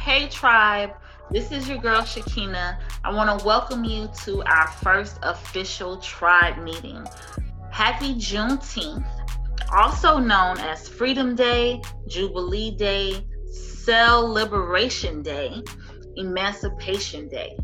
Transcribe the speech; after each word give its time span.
Hey 0.00 0.28
tribe, 0.28 0.90
this 1.30 1.50
is 1.50 1.68
your 1.68 1.78
girl 1.78 2.02
Shakina. 2.02 2.78
I 3.04 3.12
want 3.12 3.38
to 3.38 3.44
welcome 3.44 3.84
you 3.84 4.08
to 4.24 4.42
our 4.44 4.68
first 4.68 5.18
official 5.22 5.98
tribe 5.98 6.62
meeting. 6.62 7.06
Happy 7.70 8.14
Juneteenth, 8.14 9.04
also 9.72 10.18
known 10.18 10.58
as 10.58 10.88
Freedom 10.88 11.34
Day, 11.34 11.82
Jubilee 12.06 12.76
Day, 12.76 13.26
Cell 13.50 14.28
Liberation 14.32 15.22
Day, 15.22 15.62
Emancipation 16.16 17.28
Day. 17.28 17.56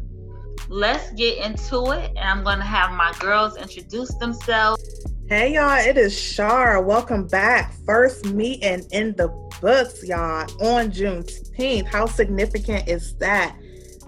Let's 0.72 1.10
get 1.12 1.36
into 1.36 1.90
it, 1.90 2.12
and 2.16 2.20
I'm 2.20 2.42
going 2.42 2.56
to 2.56 2.64
have 2.64 2.92
my 2.92 3.12
girls 3.20 3.58
introduce 3.58 4.14
themselves. 4.14 4.82
Hey 5.28 5.52
y'all, 5.52 5.76
it 5.76 5.98
is 5.98 6.18
Shar. 6.18 6.80
Welcome 6.80 7.26
back. 7.26 7.74
First 7.84 8.24
meeting 8.24 8.82
in 8.90 9.14
the 9.16 9.28
books, 9.60 10.02
y'all, 10.08 10.50
on 10.66 10.90
Juneteenth. 10.90 11.88
How 11.88 12.06
significant 12.06 12.88
is 12.88 13.14
that? 13.16 13.54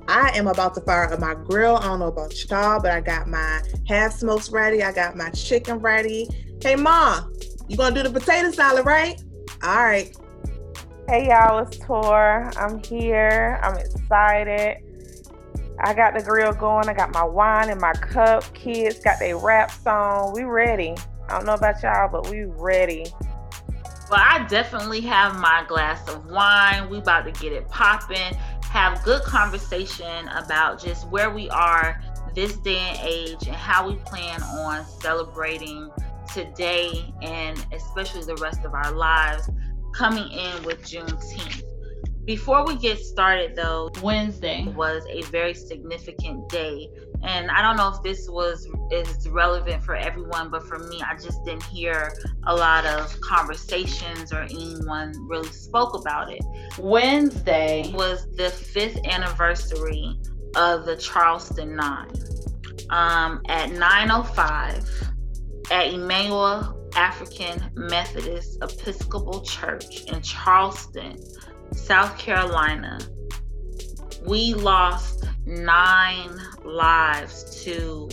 I 0.08 0.30
am 0.34 0.46
about 0.46 0.74
to 0.76 0.80
fire 0.80 1.12
up 1.12 1.20
my 1.20 1.34
grill. 1.34 1.76
I 1.76 1.82
don't 1.82 1.98
know 1.98 2.06
about 2.06 2.32
y'all, 2.48 2.80
but 2.80 2.92
I 2.92 3.02
got 3.02 3.28
my 3.28 3.60
half 3.86 4.14
smokes 4.14 4.48
ready. 4.48 4.82
I 4.82 4.90
got 4.90 5.16
my 5.16 5.28
chicken 5.32 5.80
ready. 5.80 6.30
Hey, 6.62 6.76
Ma, 6.76 7.24
you 7.68 7.76
gonna 7.76 7.94
do 7.94 8.08
the 8.08 8.18
potato 8.18 8.50
salad, 8.52 8.86
right? 8.86 9.22
All 9.62 9.84
right. 9.84 10.16
Hey, 11.10 11.28
y'all, 11.28 11.58
it's 11.58 11.76
Tor. 11.76 12.50
I'm 12.56 12.82
here. 12.82 13.60
I'm 13.62 13.76
excited. 13.76 14.83
I 15.78 15.92
got 15.94 16.14
the 16.16 16.22
grill 16.22 16.52
going. 16.52 16.88
I 16.88 16.94
got 16.94 17.12
my 17.12 17.24
wine 17.24 17.70
in 17.70 17.78
my 17.78 17.92
cup. 17.92 18.52
Kids 18.54 19.00
got 19.00 19.18
their 19.18 19.36
wraps 19.36 19.86
on. 19.86 20.32
We 20.32 20.44
ready. 20.44 20.94
I 21.28 21.36
don't 21.36 21.46
know 21.46 21.54
about 21.54 21.82
y'all, 21.82 22.08
but 22.08 22.30
we 22.30 22.44
ready. 22.44 23.06
Well, 24.10 24.20
I 24.20 24.46
definitely 24.48 25.00
have 25.02 25.36
my 25.36 25.64
glass 25.66 26.08
of 26.08 26.26
wine. 26.26 26.88
We 26.90 26.98
about 26.98 27.24
to 27.24 27.32
get 27.32 27.52
it 27.52 27.68
popping. 27.68 28.34
Have 28.64 29.02
good 29.02 29.22
conversation 29.22 30.28
about 30.28 30.80
just 30.80 31.08
where 31.08 31.30
we 31.30 31.48
are 31.50 32.02
this 32.34 32.56
day 32.58 32.76
and 32.78 32.98
age 33.02 33.46
and 33.46 33.56
how 33.56 33.88
we 33.88 33.94
plan 33.96 34.42
on 34.42 34.84
celebrating 35.00 35.90
today 36.32 37.12
and 37.22 37.64
especially 37.72 38.24
the 38.24 38.36
rest 38.36 38.64
of 38.64 38.74
our 38.74 38.92
lives 38.92 39.48
coming 39.94 40.30
in 40.30 40.62
with 40.64 40.82
Juneteenth. 40.82 41.62
Before 42.24 42.64
we 42.64 42.76
get 42.76 42.98
started, 42.98 43.54
though, 43.54 43.90
Wednesday 44.02 44.64
was 44.74 45.04
a 45.10 45.20
very 45.24 45.52
significant 45.52 46.48
day, 46.48 46.88
and 47.22 47.50
I 47.50 47.60
don't 47.60 47.76
know 47.76 47.88
if 47.94 48.02
this 48.02 48.30
was 48.30 48.66
is 48.90 49.28
relevant 49.28 49.84
for 49.84 49.94
everyone, 49.94 50.48
but 50.48 50.66
for 50.66 50.78
me, 50.78 51.02
I 51.02 51.16
just 51.16 51.44
didn't 51.44 51.64
hear 51.64 52.14
a 52.46 52.56
lot 52.56 52.86
of 52.86 53.20
conversations 53.20 54.32
or 54.32 54.40
anyone 54.40 55.12
really 55.28 55.50
spoke 55.50 55.94
about 55.94 56.32
it. 56.32 56.42
Wednesday 56.78 57.92
was 57.92 58.26
the 58.36 58.48
fifth 58.48 58.98
anniversary 59.06 60.18
of 60.56 60.86
the 60.86 60.96
Charleston 60.96 61.76
Nine. 61.76 62.10
Um, 62.88 63.42
at 63.48 63.70
9:05 63.70 65.12
at 65.70 65.92
Emanuel 65.92 66.90
African 66.96 67.70
Methodist 67.74 68.58
Episcopal 68.62 69.42
Church 69.42 70.04
in 70.04 70.22
Charleston 70.22 71.18
South 71.74 72.16
Carolina, 72.18 72.98
we 74.26 74.54
lost 74.54 75.26
nine 75.46 76.30
lives 76.64 77.62
to 77.64 78.08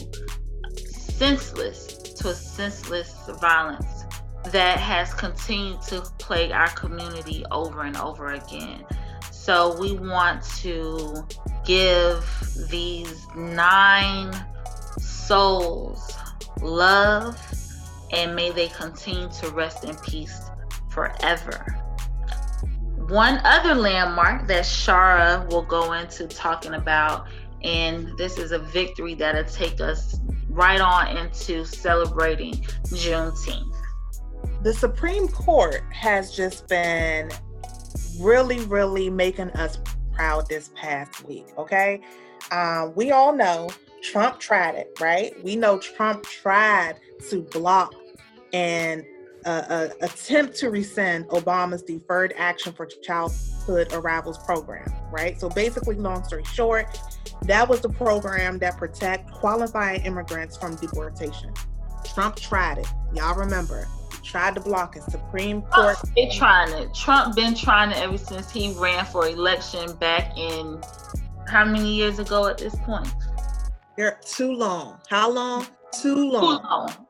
senseless, 0.78 1.98
to 2.16 2.30
a 2.30 2.34
senseless 2.34 3.30
violence 3.40 4.04
that 4.46 4.80
has 4.80 5.14
continued 5.14 5.82
to 5.84 6.02
plague 6.18 6.52
our 6.52 6.70
community 6.70 7.46
over 7.52 7.84
and 7.84 7.96
over 7.98 8.34
again. 8.34 8.84
So 9.32 9.80
we 9.80 9.98
want 9.98 10.44
to 10.60 11.26
give 11.66 12.26
these 12.70 13.28
nine 13.36 14.34
souls 15.00 16.18
love 16.62 17.40
and 18.12 18.36
may 18.36 18.52
they 18.52 18.68
continue 18.68 19.30
to 19.40 19.50
rest 19.52 19.84
in 19.84 19.96
peace 19.98 20.50
forever. 20.90 21.81
One 23.12 23.42
other 23.44 23.76
landmark 23.76 24.48
that 24.48 24.64
Shara 24.64 25.46
will 25.52 25.64
go 25.64 25.92
into 25.92 26.28
talking 26.28 26.76
about, 26.76 27.28
and 27.62 28.18
this 28.18 28.38
is 28.38 28.54
a 28.54 28.60
victory 28.60 29.16
that'll 29.16 29.44
take 29.44 29.82
us 29.82 30.18
right 30.48 30.80
on 30.80 31.18
into 31.18 31.66
celebrating 31.66 32.54
Juneteenth. 32.86 33.76
The 34.64 34.74
Supreme 34.74 35.28
Court 35.28 35.84
has 35.92 36.34
just 36.34 36.70
been 36.70 37.30
really, 38.18 38.62
really 38.62 39.10
making 39.10 39.50
us 39.52 39.78
proud 40.14 40.48
this 40.48 40.72
past 40.74 41.28
week. 41.28 41.48
Okay. 41.58 42.00
Um, 42.50 42.94
we 42.96 43.12
all 43.12 43.36
know 43.36 43.70
Trump 44.02 44.40
tried 44.40 44.76
it, 44.76 44.98
right? 45.02 45.34
We 45.44 45.58
know 45.58 45.80
Trump 45.80 46.24
tried 46.24 46.94
to 47.30 47.42
block 47.42 47.94
and 48.54 49.04
uh, 49.46 49.88
attempt 50.02 50.56
to 50.58 50.70
rescind 50.70 51.28
Obama's 51.30 51.82
Deferred 51.82 52.34
Action 52.38 52.74
for 52.74 52.86
Childhood 52.86 53.94
Arrivals 53.94 54.38
program, 54.40 54.92
right? 55.12 55.40
So 55.40 55.50
basically, 55.50 55.96
long 55.96 56.24
story 56.24 56.44
short, 56.44 57.00
that 57.44 57.68
was 57.68 57.82
the 57.82 57.90
program 57.90 58.60
that 58.60 58.78
protect 58.78 59.32
qualifying 59.32 60.02
immigrants 60.02 60.58
from 60.58 60.76
deportation. 60.76 61.54
Trump 62.04 62.36
tried 62.36 62.80
it. 62.80 62.88
Y'all 63.14 63.36
remember? 63.36 63.88
Tried 64.24 64.56
to 64.56 64.62
block 64.62 64.96
it. 64.96 65.04
Supreme 65.04 65.62
Court. 65.64 65.98
Oh, 66.04 66.10
they 66.16 66.30
trying 66.30 66.72
it. 66.74 66.94
Trump 66.94 67.36
been 67.36 67.56
trying 67.56 67.92
it 67.92 67.98
ever 67.98 68.18
since 68.18 68.52
he 68.52 68.74
ran 68.74 69.06
for 69.06 69.28
election 69.28 69.96
back 69.96 70.38
in 70.38 70.82
how 71.48 71.66
many 71.66 71.96
years 71.96 72.20
ago 72.20 72.48
at 72.48 72.58
this 72.58 72.76
point? 72.76 73.12
They're 73.98 74.20
too 74.24 74.54
long. 74.54 75.00
How 75.10 75.30
long? 75.30 75.68
Too 75.92 76.32
long. 76.32 76.60
Too 76.60 76.68
long 76.68 77.08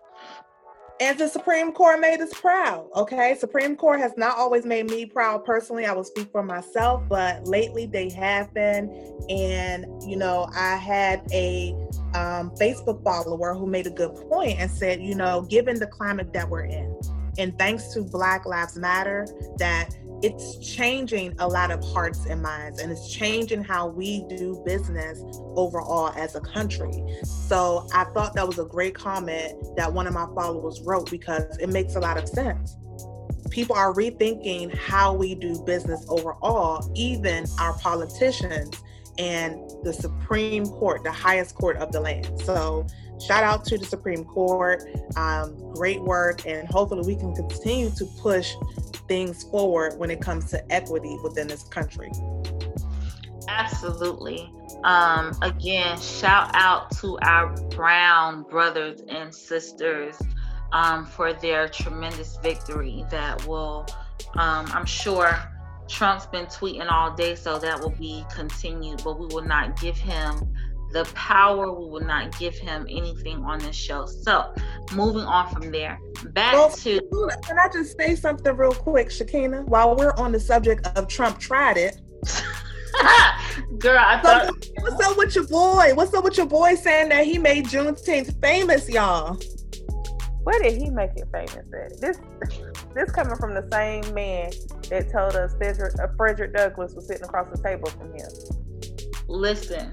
and 1.01 1.17
the 1.17 1.27
Supreme 1.27 1.71
Court 1.71 1.99
made 1.99 2.21
us 2.21 2.31
proud. 2.31 2.87
Okay, 2.95 3.35
Supreme 3.35 3.75
Court 3.75 3.99
has 3.99 4.13
not 4.17 4.37
always 4.37 4.65
made 4.65 4.87
me 4.87 5.07
proud 5.07 5.43
personally. 5.43 5.87
I 5.87 5.93
will 5.93 6.03
speak 6.03 6.31
for 6.31 6.43
myself, 6.43 7.01
but 7.09 7.43
lately 7.47 7.87
they 7.87 8.09
have 8.11 8.53
been. 8.53 8.87
And 9.27 9.87
you 10.03 10.15
know, 10.15 10.47
I 10.55 10.75
had 10.75 11.23
a 11.33 11.71
um, 12.13 12.51
Facebook 12.51 13.03
follower 13.03 13.55
who 13.55 13.65
made 13.65 13.87
a 13.87 13.91
good 13.91 14.13
point 14.29 14.59
and 14.59 14.69
said, 14.69 15.01
you 15.01 15.15
know, 15.15 15.41
given 15.41 15.79
the 15.79 15.87
climate 15.87 16.33
that 16.33 16.47
we're 16.47 16.65
in, 16.65 16.95
and 17.39 17.57
thanks 17.57 17.91
to 17.95 18.03
Black 18.03 18.45
Lives 18.45 18.77
Matter, 18.77 19.25
that 19.57 19.89
it's 20.23 20.57
changing 20.57 21.33
a 21.39 21.47
lot 21.47 21.71
of 21.71 21.83
hearts 21.83 22.25
and 22.25 22.41
minds 22.41 22.79
and 22.79 22.91
it's 22.91 23.11
changing 23.11 23.63
how 23.63 23.87
we 23.87 24.23
do 24.29 24.61
business 24.65 25.19
overall 25.55 26.13
as 26.15 26.35
a 26.35 26.41
country. 26.41 26.91
So 27.23 27.87
I 27.93 28.03
thought 28.05 28.35
that 28.35 28.45
was 28.45 28.59
a 28.59 28.65
great 28.65 28.93
comment 28.93 29.53
that 29.77 29.91
one 29.91 30.07
of 30.07 30.13
my 30.13 30.27
followers 30.35 30.81
wrote 30.81 31.09
because 31.09 31.57
it 31.57 31.69
makes 31.69 31.95
a 31.95 31.99
lot 31.99 32.17
of 32.17 32.29
sense. 32.29 32.77
People 33.49 33.75
are 33.75 33.93
rethinking 33.93 34.73
how 34.75 35.13
we 35.13 35.35
do 35.35 35.61
business 35.65 36.05
overall, 36.07 36.89
even 36.95 37.45
our 37.59 37.77
politicians 37.79 38.81
and 39.17 39.69
the 39.83 39.91
Supreme 39.91 40.65
Court, 40.65 41.03
the 41.03 41.11
highest 41.11 41.55
court 41.55 41.77
of 41.77 41.91
the 41.91 41.99
land. 41.99 42.31
So 42.43 42.87
shout 43.25 43.43
out 43.43 43.65
to 43.65 43.77
the 43.77 43.85
Supreme 43.85 44.25
Court. 44.25 44.83
Um, 45.15 45.73
great 45.73 46.01
work, 46.01 46.45
and 46.45 46.67
hopefully 46.67 47.03
we 47.05 47.15
can 47.15 47.33
continue 47.35 47.89
to 47.91 48.05
push 48.19 48.53
things 49.07 49.43
forward 49.43 49.97
when 49.97 50.09
it 50.09 50.21
comes 50.21 50.49
to 50.51 50.71
equity 50.71 51.17
within 51.23 51.47
this 51.47 51.63
country. 51.63 52.11
Absolutely. 53.47 54.51
Um, 54.83 55.37
again, 55.41 55.99
shout 55.99 56.51
out 56.53 56.91
to 56.97 57.17
our 57.21 57.55
brown 57.69 58.43
brothers 58.43 59.01
and 59.09 59.33
sisters 59.33 60.19
um, 60.71 61.05
for 61.05 61.33
their 61.33 61.67
tremendous 61.67 62.37
victory 62.41 63.05
that 63.11 63.45
will, 63.45 63.85
um, 64.35 64.65
I'm 64.73 64.85
sure 64.85 65.37
Trump's 65.87 66.25
been 66.25 66.45
tweeting 66.45 66.89
all 66.89 67.13
day, 67.13 67.35
so 67.35 67.59
that 67.59 67.79
will 67.79 67.91
be 67.91 68.25
continued, 68.33 69.01
but 69.03 69.19
we 69.19 69.25
will 69.27 69.43
not 69.43 69.79
give 69.79 69.97
him 69.97 70.53
the 70.91 71.05
power. 71.13 71.71
We 71.71 71.89
will 71.89 72.01
not 72.01 72.37
give 72.37 72.55
him 72.55 72.85
anything 72.89 73.43
on 73.43 73.59
this 73.59 73.75
show. 73.75 74.05
So, 74.05 74.53
moving 74.93 75.23
on 75.23 75.49
from 75.53 75.71
there, 75.71 75.99
back 76.27 76.53
well, 76.53 76.69
to. 76.69 77.01
Can 77.43 77.57
I 77.59 77.67
just 77.71 77.97
say 77.97 78.15
something 78.15 78.55
real 78.55 78.73
quick, 78.73 79.09
Shakina? 79.09 79.65
While 79.65 79.95
we're 79.95 80.13
on 80.15 80.31
the 80.31 80.39
subject 80.39 80.87
of 80.95 81.07
Trump 81.07 81.39
tried 81.39 81.77
it. 81.77 82.01
Girl, 83.79 83.97
I 83.99 84.21
thought. 84.21 84.53
What's 84.79 85.05
up 85.05 85.17
with 85.17 85.35
your 85.35 85.47
boy? 85.47 85.91
What's 85.93 86.13
up 86.13 86.23
with 86.23 86.37
your 86.37 86.45
boy 86.45 86.75
saying 86.75 87.09
that 87.09 87.25
he 87.25 87.37
made 87.37 87.65
Juneteenth 87.65 88.39
famous, 88.41 88.89
y'all? 88.89 89.39
Where 90.43 90.59
did 90.59 90.81
he 90.81 90.89
make 90.89 91.11
it 91.15 91.27
famous 91.31 91.55
at? 91.55 92.01
This, 92.01 92.17
this 92.95 93.11
coming 93.11 93.35
from 93.35 93.53
the 93.53 93.67
same 93.71 94.13
man 94.13 94.51
that 94.89 95.11
told 95.11 95.35
us 95.35 95.53
Frederick, 95.55 95.93
uh, 95.99 96.07
Frederick 96.17 96.53
Douglass 96.53 96.95
was 96.95 97.07
sitting 97.07 97.23
across 97.23 97.47
the 97.55 97.61
table 97.61 97.89
from 97.89 98.11
him. 98.13 98.27
Listen, 99.27 99.91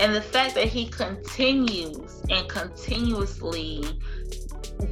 And 0.00 0.14
the 0.14 0.22
fact 0.22 0.54
that 0.54 0.66
he 0.66 0.86
continues 0.88 2.22
and 2.30 2.48
continuously 2.48 3.84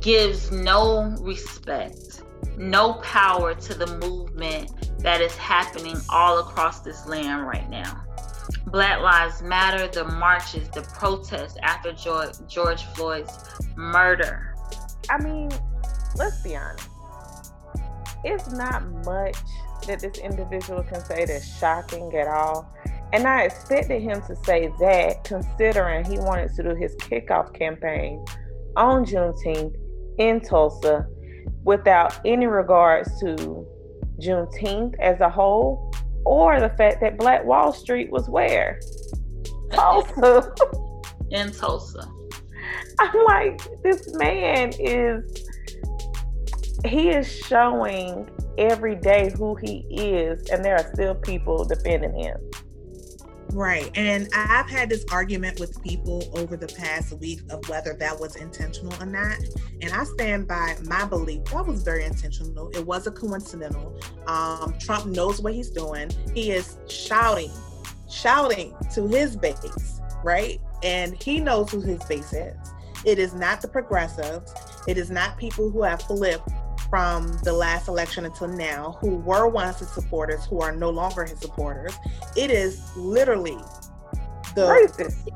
gives 0.02 0.52
no 0.52 1.16
respect, 1.20 2.22
no 2.58 2.92
power 2.94 3.54
to 3.54 3.74
the 3.74 3.86
movement 4.06 4.70
that 5.00 5.22
is 5.22 5.34
happening 5.36 5.96
all 6.10 6.40
across 6.40 6.80
this 6.80 7.06
land 7.06 7.46
right 7.46 7.68
now. 7.70 8.04
Black 8.66 9.00
Lives 9.00 9.40
Matter, 9.40 9.88
the 9.88 10.04
marches, 10.04 10.68
the 10.68 10.82
protests 10.82 11.56
after 11.62 11.92
George, 11.92 12.84
Floyd's 12.94 13.32
murder. 13.76 14.54
I 15.08 15.22
mean, 15.22 15.50
let's 16.16 16.42
be 16.42 16.54
honest. 16.54 16.86
It's 18.24 18.50
not 18.50 18.86
much 19.06 19.36
that 19.86 20.00
this 20.00 20.18
individual 20.18 20.82
can 20.82 21.02
say 21.02 21.24
that's 21.24 21.58
shocking 21.58 22.14
at 22.14 22.26
all. 22.28 22.70
And 23.12 23.26
I 23.26 23.42
expected 23.42 24.02
him 24.02 24.20
to 24.22 24.36
say 24.44 24.70
that 24.80 25.24
considering 25.24 26.04
he 26.04 26.18
wanted 26.18 26.54
to 26.56 26.62
do 26.62 26.74
his 26.74 26.94
kickoff 26.96 27.54
campaign 27.54 28.24
on 28.76 29.04
Juneteenth 29.04 29.74
in 30.18 30.40
Tulsa 30.40 31.06
without 31.64 32.20
any 32.26 32.46
regards 32.46 33.18
to 33.20 33.66
Juneteenth 34.20 34.94
as 35.00 35.20
a 35.20 35.28
whole 35.30 35.92
or 36.24 36.60
the 36.60 36.68
fact 36.70 37.00
that 37.00 37.16
Black 37.16 37.44
Wall 37.44 37.72
Street 37.72 38.10
was 38.10 38.28
where? 38.28 38.80
Tulsa. 39.72 40.52
in 41.30 41.50
Tulsa. 41.52 42.06
I'm 43.00 43.24
like, 43.24 43.60
this 43.82 44.12
man 44.14 44.72
is, 44.78 45.46
he 46.84 47.10
is 47.10 47.26
showing 47.26 48.28
every 48.58 48.96
day 48.96 49.32
who 49.36 49.54
he 49.54 49.86
is, 49.90 50.48
and 50.50 50.64
there 50.64 50.74
are 50.74 50.92
still 50.92 51.14
people 51.14 51.64
defending 51.64 52.14
him. 52.14 52.36
Right. 53.52 53.90
And 53.94 54.28
I've 54.34 54.68
had 54.68 54.90
this 54.90 55.04
argument 55.10 55.58
with 55.58 55.82
people 55.82 56.28
over 56.34 56.56
the 56.56 56.68
past 56.68 57.12
week 57.18 57.40
of 57.50 57.66
whether 57.68 57.94
that 57.94 58.18
was 58.18 58.36
intentional 58.36 58.94
or 59.00 59.06
not. 59.06 59.38
And 59.80 59.92
I 59.92 60.04
stand 60.04 60.46
by 60.46 60.76
my 60.84 61.04
belief 61.06 61.44
that 61.46 61.66
was 61.66 61.82
very 61.82 62.04
intentional. 62.04 62.68
It 62.70 62.86
was 62.86 63.06
a 63.06 63.10
coincidental. 63.10 63.98
Um, 64.26 64.74
Trump 64.78 65.06
knows 65.06 65.40
what 65.40 65.54
he's 65.54 65.70
doing. 65.70 66.10
He 66.34 66.50
is 66.50 66.76
shouting, 66.88 67.50
shouting 68.10 68.74
to 68.94 69.08
his 69.08 69.36
base, 69.36 70.00
right? 70.22 70.60
And 70.82 71.20
he 71.22 71.40
knows 71.40 71.70
who 71.70 71.80
his 71.80 72.04
base 72.04 72.32
is. 72.32 72.56
It 73.04 73.18
is 73.18 73.34
not 73.34 73.62
the 73.62 73.68
progressives. 73.68 74.52
It 74.86 74.98
is 74.98 75.10
not 75.10 75.38
people 75.38 75.70
who 75.70 75.82
have 75.82 76.02
flipped 76.02 76.50
from 76.90 77.38
the 77.44 77.52
last 77.52 77.88
election 77.88 78.24
until 78.24 78.48
now 78.48 78.96
who 79.00 79.16
were 79.16 79.48
once 79.48 79.80
his 79.80 79.90
supporters 79.90 80.44
who 80.46 80.60
are 80.60 80.72
no 80.74 80.90
longer 80.90 81.24
his 81.24 81.38
supporters. 81.38 81.94
It 82.36 82.50
is 82.50 82.96
literally 82.96 83.58
the 84.54 84.62
racist 84.62 85.30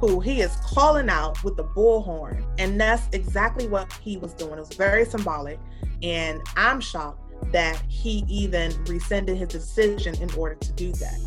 who 0.00 0.20
he 0.20 0.40
is 0.40 0.54
calling 0.56 1.08
out 1.08 1.42
with 1.42 1.56
the 1.56 1.64
bullhorn. 1.64 2.44
And 2.58 2.80
that's 2.80 3.08
exactly 3.12 3.66
what 3.66 3.92
he 3.94 4.16
was 4.16 4.34
doing. 4.34 4.54
It 4.54 4.60
was 4.60 4.74
very 4.74 5.04
symbolic. 5.04 5.58
And 6.02 6.40
I'm 6.56 6.80
shocked 6.80 7.22
that 7.52 7.82
he 7.88 8.24
even 8.28 8.72
rescinded 8.84 9.36
his 9.36 9.48
decision 9.48 10.14
in 10.20 10.30
order 10.34 10.56
to 10.56 10.72
do 10.72 10.92
that. 10.92 11.18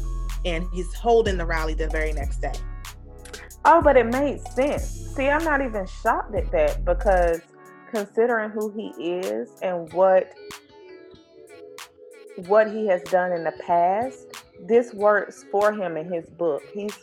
And 0.45 0.65
he's 0.73 0.93
holding 0.93 1.37
the 1.37 1.45
rally 1.45 1.73
the 1.73 1.87
very 1.87 2.13
next 2.13 2.37
day. 2.37 2.53
Oh, 3.65 3.81
but 3.81 3.97
it 3.97 4.05
made 4.05 4.41
sense. 4.41 4.83
See, 5.15 5.27
I'm 5.27 5.43
not 5.43 5.61
even 5.61 5.85
shocked 6.01 6.33
at 6.35 6.51
that 6.51 6.85
because 6.85 7.41
considering 7.89 8.49
who 8.49 8.71
he 8.71 8.89
is 9.19 9.49
and 9.61 9.91
what 9.93 10.33
what 12.47 12.71
he 12.71 12.87
has 12.87 13.01
done 13.03 13.33
in 13.33 13.43
the 13.43 13.53
past, 13.65 14.27
this 14.61 14.93
works 14.93 15.45
for 15.51 15.73
him 15.73 15.97
in 15.97 16.11
his 16.11 16.25
book. 16.29 16.63
He's 16.73 16.93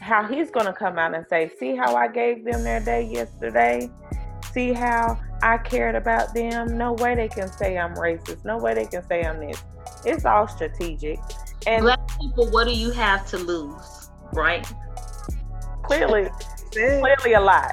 how 0.00 0.26
he's 0.26 0.50
going 0.50 0.66
to 0.66 0.72
come 0.72 0.98
out 0.98 1.14
and 1.14 1.24
say, 1.28 1.50
"See 1.58 1.76
how 1.76 1.94
I 1.94 2.08
gave 2.08 2.44
them 2.44 2.64
their 2.64 2.80
day 2.80 3.02
yesterday? 3.02 3.88
See 4.52 4.72
how 4.72 5.18
I 5.42 5.58
cared 5.58 5.94
about 5.94 6.34
them? 6.34 6.76
No 6.76 6.94
way 6.94 7.14
they 7.14 7.28
can 7.28 7.50
say 7.52 7.78
I'm 7.78 7.94
racist. 7.94 8.44
No 8.44 8.58
way 8.58 8.74
they 8.74 8.86
can 8.86 9.06
say 9.06 9.22
I'm 9.22 9.38
this. 9.40 9.62
It's 10.04 10.24
all 10.24 10.48
strategic." 10.48 11.18
And 11.66 11.82
black 11.82 12.00
people, 12.20 12.50
what 12.50 12.66
do 12.66 12.72
you 12.72 12.90
have 12.90 13.26
to 13.28 13.38
lose, 13.38 14.10
right? 14.32 14.66
Clearly, 15.84 16.28
clearly 16.72 17.34
a 17.34 17.40
lot. 17.40 17.72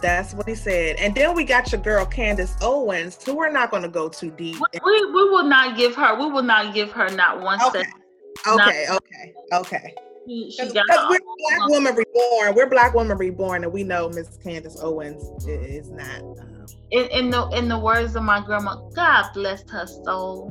That's 0.00 0.34
what 0.34 0.48
he 0.48 0.54
said. 0.54 0.96
And 0.96 1.14
then 1.14 1.34
we 1.34 1.44
got 1.44 1.70
your 1.72 1.80
girl 1.80 2.06
Candace 2.06 2.56
Owens, 2.60 3.22
who 3.24 3.36
we're 3.36 3.50
not 3.50 3.70
going 3.70 3.82
to 3.82 3.88
go 3.88 4.08
too 4.08 4.30
deep. 4.30 4.56
We, 4.56 4.80
we, 4.84 5.06
we 5.06 5.30
will 5.30 5.44
not 5.44 5.76
give 5.76 5.94
her. 5.96 6.18
We 6.18 6.30
will 6.30 6.42
not 6.42 6.74
give 6.74 6.90
her 6.92 7.08
not 7.10 7.40
one 7.40 7.60
okay. 7.62 7.80
second. 7.80 8.02
Okay, 8.46 8.86
not, 8.88 9.02
okay, 9.02 9.34
okay. 9.52 9.94
Because 10.26 10.74
we're 11.08 11.18
black 11.38 11.68
woman 11.68 11.94
reborn. 11.94 12.54
We're 12.54 12.68
black 12.68 12.94
woman 12.94 13.18
reborn, 13.18 13.64
and 13.64 13.72
we 13.72 13.82
know 13.84 14.08
Miss 14.08 14.38
Candace 14.42 14.78
Owens 14.80 15.22
is 15.46 15.90
not. 15.90 16.20
Um, 16.20 16.66
in, 16.90 17.06
in 17.06 17.30
the 17.30 17.48
in 17.48 17.68
the 17.68 17.78
words 17.78 18.14
of 18.16 18.22
my 18.22 18.40
grandma, 18.40 18.76
God 18.94 19.30
blessed 19.34 19.68
her 19.70 19.86
soul, 19.86 20.50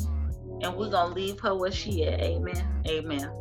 and 0.61 0.75
we're 0.75 0.89
gonna 0.89 1.13
leave 1.13 1.39
her 1.39 1.55
where 1.55 1.71
she 1.71 2.03
is. 2.03 2.19
Amen. 2.19 2.83
Amen. 2.87 3.31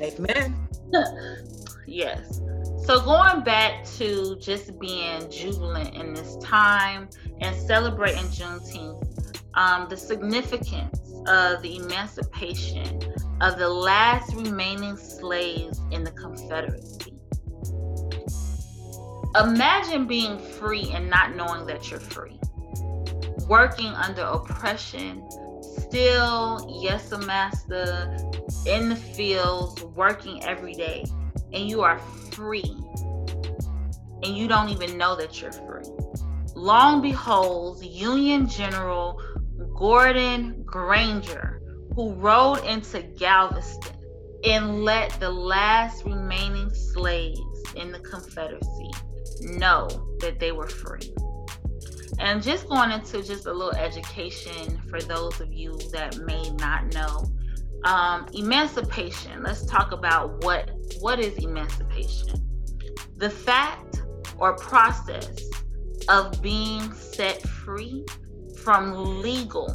Amen. 0.00 0.68
yes. 1.86 2.40
So 2.84 3.00
going 3.00 3.44
back 3.44 3.84
to 3.98 4.36
just 4.40 4.78
being 4.80 5.30
jubilant 5.30 5.94
in 5.94 6.12
this 6.12 6.36
time 6.38 7.08
and 7.40 7.54
celebrating 7.54 8.24
Juneteenth, 8.24 9.42
um, 9.54 9.88
the 9.88 9.96
significance 9.96 10.98
of 11.26 11.62
the 11.62 11.76
emancipation 11.76 13.00
of 13.40 13.58
the 13.58 13.68
last 13.68 14.34
remaining 14.34 14.96
slaves 14.96 15.80
in 15.90 16.02
the 16.02 16.10
Confederacy. 16.12 17.14
Imagine 19.40 20.06
being 20.06 20.38
free 20.38 20.90
and 20.92 21.08
not 21.08 21.36
knowing 21.36 21.66
that 21.66 21.90
you're 21.90 22.00
free. 22.00 22.40
Working 23.46 23.92
under 23.92 24.22
oppression, 24.22 25.28
still, 25.78 26.80
yes, 26.82 27.12
a 27.12 27.18
master, 27.18 28.16
in 28.66 28.88
the 28.88 28.96
fields, 28.96 29.82
working 29.84 30.42
every 30.44 30.72
day, 30.74 31.04
and 31.52 31.68
you 31.68 31.82
are 31.82 31.98
free 32.32 32.76
and 34.22 34.36
you 34.36 34.46
don't 34.48 34.68
even 34.68 34.98
know 34.98 35.16
that 35.16 35.40
you're 35.40 35.52
free. 35.52 35.84
Long 36.54 37.00
behold, 37.00 37.82
Union 37.82 38.48
General 38.48 39.20
Gordon 39.76 40.62
Granger, 40.64 41.62
who 41.94 42.12
rode 42.14 42.64
into 42.64 43.02
Galveston 43.02 43.96
and 44.44 44.84
let 44.84 45.10
the 45.20 45.30
last 45.30 46.04
remaining 46.04 46.70
slaves 46.70 47.40
in 47.76 47.92
the 47.92 48.00
Confederacy 48.00 48.90
know 49.42 49.88
that 50.20 50.38
they 50.38 50.52
were 50.52 50.68
free. 50.68 51.14
And 52.18 52.42
just 52.42 52.68
going 52.68 52.90
into 52.90 53.22
just 53.22 53.46
a 53.46 53.52
little 53.52 53.74
education 53.74 54.80
for 54.88 55.00
those 55.00 55.40
of 55.40 55.52
you 55.52 55.78
that 55.92 56.18
may 56.18 56.50
not 56.52 56.92
know, 56.92 57.24
um, 57.84 58.26
emancipation. 58.34 59.42
Let's 59.42 59.64
talk 59.64 59.92
about 59.92 60.44
what 60.44 60.70
what 61.00 61.18
is 61.18 61.36
emancipation. 61.38 62.46
The 63.16 63.30
fact 63.30 64.02
or 64.38 64.56
process 64.56 65.42
of 66.08 66.40
being 66.42 66.92
set 66.92 67.42
free 67.42 68.04
from 68.62 69.20
legal, 69.22 69.74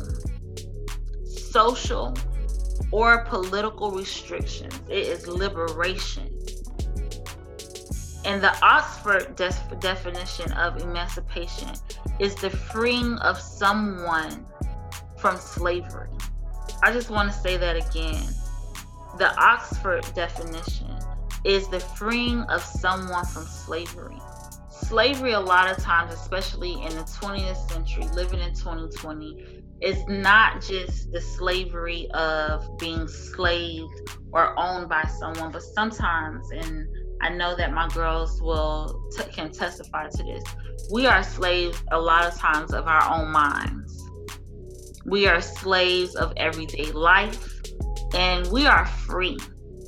social, 1.25 2.15
or 2.91 3.25
political 3.25 3.91
restrictions. 3.91 4.79
It 4.89 5.07
is 5.07 5.27
liberation. 5.27 6.29
And 8.25 8.41
the 8.41 8.57
Oxford 8.63 9.35
def- 9.35 9.79
definition 9.79 10.51
of 10.53 10.81
emancipation 10.81 11.69
is 12.19 12.33
the 12.35 12.49
freeing 12.49 13.17
of 13.19 13.39
someone 13.39 14.45
from 15.17 15.37
slavery. 15.37 16.09
I 16.85 16.91
just 16.91 17.09
want 17.09 17.31
to 17.31 17.35
say 17.35 17.57
that 17.57 17.75
again. 17.75 18.23
The 19.17 19.35
Oxford 19.41 20.05
definition 20.13 20.95
is 21.43 21.67
the 21.67 21.79
freeing 21.79 22.41
of 22.41 22.61
someone 22.61 23.25
from 23.25 23.45
slavery. 23.45 24.19
Slavery, 24.69 25.31
a 25.31 25.39
lot 25.39 25.67
of 25.67 25.83
times, 25.83 26.13
especially 26.13 26.73
in 26.73 26.89
the 26.89 27.01
20th 27.01 27.71
century, 27.71 28.03
living 28.13 28.39
in 28.39 28.53
2020, 28.53 29.63
is 29.81 30.05
not 30.07 30.61
just 30.61 31.11
the 31.11 31.19
slavery 31.19 32.07
of 32.13 32.77
being 32.77 33.07
slaved 33.07 34.11
or 34.31 34.53
owned 34.59 34.87
by 34.87 35.05
someone, 35.19 35.51
but 35.51 35.63
sometimes, 35.63 36.51
and 36.51 36.87
I 37.19 37.29
know 37.29 37.55
that 37.55 37.73
my 37.73 37.87
girls 37.95 38.39
will 38.43 39.09
t- 39.17 39.31
can 39.31 39.51
testify 39.51 40.07
to 40.09 40.23
this. 40.23 40.43
We 40.91 41.07
are 41.07 41.23
slaves 41.23 41.81
a 41.91 41.99
lot 41.99 42.25
of 42.25 42.37
times 42.37 42.75
of 42.75 42.85
our 42.85 43.11
own 43.11 43.31
minds. 43.31 43.84
We 45.05 45.27
are 45.27 45.41
slaves 45.41 46.15
of 46.15 46.33
everyday 46.37 46.91
life 46.91 47.61
and 48.15 48.47
we 48.51 48.65
are 48.65 48.85
free. 48.85 49.37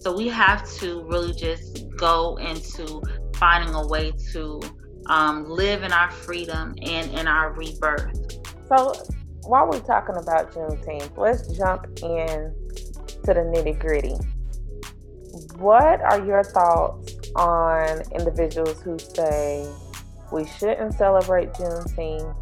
So 0.02 0.16
we 0.16 0.28
have 0.28 0.70
to 0.76 1.04
really 1.06 1.34
just 1.34 1.86
go 1.98 2.38
into 2.38 3.02
finding 3.36 3.74
a 3.74 3.88
way 3.88 4.12
to 4.34 4.62
um, 5.08 5.46
live 5.46 5.84
in 5.84 5.92
our 5.92 6.12
freedom 6.12 6.76
and 6.84 7.12
in 7.12 7.28
our 7.28 7.54
rebirth. 7.54 8.16
So 8.68 8.94
while 9.44 9.68
we're 9.68 9.80
talking 9.80 10.18
about 10.18 10.52
Juneteenth, 10.52 11.18
let's 11.18 11.48
jump 11.58 11.86
in 12.04 12.54
to 13.24 13.34
the 13.34 13.52
nitty 13.54 13.80
gritty. 13.80 14.16
What 15.58 16.02
are 16.02 16.24
your 16.26 16.44
thoughts 16.44 17.16
on 17.36 18.02
individuals 18.12 18.82
who 18.82 19.00
say 19.00 19.68
we 20.32 20.46
shouldn't 20.46 20.94
celebrate 20.94 21.54
Juneteenth? 21.54 22.36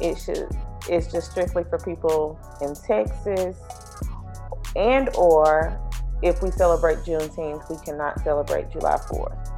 It 0.00 0.18
should 0.18 0.48
it's 0.88 1.10
just 1.12 1.30
strictly 1.30 1.64
for 1.64 1.78
people 1.78 2.38
in 2.60 2.74
Texas 2.74 3.56
and 4.76 5.08
or 5.16 5.78
if 6.22 6.42
we 6.42 6.50
celebrate 6.50 6.98
Juneteenth, 6.98 7.68
we 7.68 7.84
cannot 7.84 8.22
celebrate 8.22 8.70
July 8.70 8.96
4th. 8.96 9.48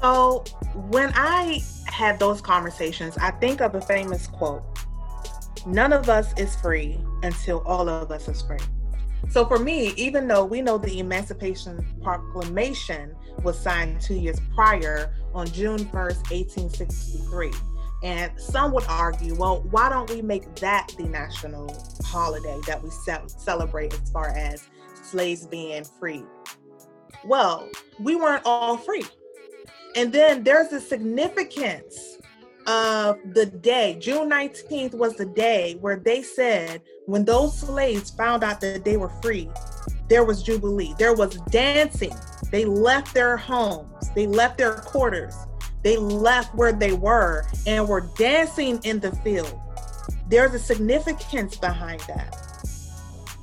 So 0.00 0.44
when 0.90 1.12
I 1.14 1.60
had 1.86 2.18
those 2.18 2.40
conversations, 2.40 3.16
I 3.18 3.30
think 3.30 3.60
of 3.60 3.74
a 3.74 3.80
famous 3.80 4.26
quote 4.26 4.62
None 5.64 5.92
of 5.92 6.08
us 6.08 6.34
is 6.36 6.56
free 6.56 6.98
until 7.22 7.60
all 7.60 7.88
of 7.88 8.10
us 8.10 8.26
is 8.26 8.42
free. 8.42 8.58
So 9.30 9.46
for 9.46 9.58
me, 9.58 9.92
even 9.96 10.26
though 10.26 10.44
we 10.44 10.60
know 10.60 10.76
the 10.76 10.98
Emancipation 10.98 11.86
Proclamation 12.02 13.14
was 13.44 13.58
signed 13.58 14.00
two 14.00 14.16
years 14.16 14.40
prior 14.54 15.14
on 15.34 15.46
June 15.46 15.78
1st, 15.78 16.30
1863, 16.30 17.52
and 18.02 18.32
some 18.38 18.72
would 18.72 18.84
argue, 18.88 19.34
well, 19.34 19.62
why 19.70 19.88
don't 19.88 20.10
we 20.10 20.22
make 20.22 20.54
that 20.56 20.92
the 20.96 21.04
national 21.04 21.76
holiday 22.04 22.58
that 22.66 22.82
we 22.82 22.90
ce- 22.90 23.34
celebrate 23.42 23.94
as 23.94 24.10
far 24.10 24.28
as 24.30 24.68
slaves 25.02 25.46
being 25.46 25.84
free? 25.84 26.24
Well, 27.24 27.68
we 28.00 28.16
weren't 28.16 28.42
all 28.44 28.76
free. 28.76 29.04
And 29.94 30.12
then 30.12 30.42
there's 30.42 30.68
the 30.68 30.80
significance 30.80 32.18
of 32.66 33.18
the 33.34 33.46
day. 33.46 33.96
June 34.00 34.30
19th 34.30 34.94
was 34.94 35.16
the 35.16 35.26
day 35.26 35.76
where 35.80 35.96
they 35.96 36.22
said 36.22 36.82
when 37.06 37.24
those 37.24 37.58
slaves 37.58 38.10
found 38.10 38.42
out 38.42 38.60
that 38.60 38.84
they 38.84 38.96
were 38.96 39.10
free, 39.22 39.50
there 40.08 40.24
was 40.24 40.42
jubilee. 40.42 40.94
There 40.98 41.14
was 41.14 41.36
dancing. 41.50 42.14
They 42.50 42.64
left 42.64 43.14
their 43.14 43.36
homes. 43.36 44.10
They 44.14 44.26
left 44.26 44.58
their 44.58 44.74
quarters. 44.74 45.34
They 45.82 45.96
left 45.96 46.54
where 46.54 46.72
they 46.72 46.92
were 46.92 47.44
and 47.66 47.88
were 47.88 48.02
dancing 48.16 48.80
in 48.84 49.00
the 49.00 49.12
field. 49.16 49.58
There's 50.28 50.54
a 50.54 50.58
significance 50.58 51.56
behind 51.56 52.00
that. 52.02 52.36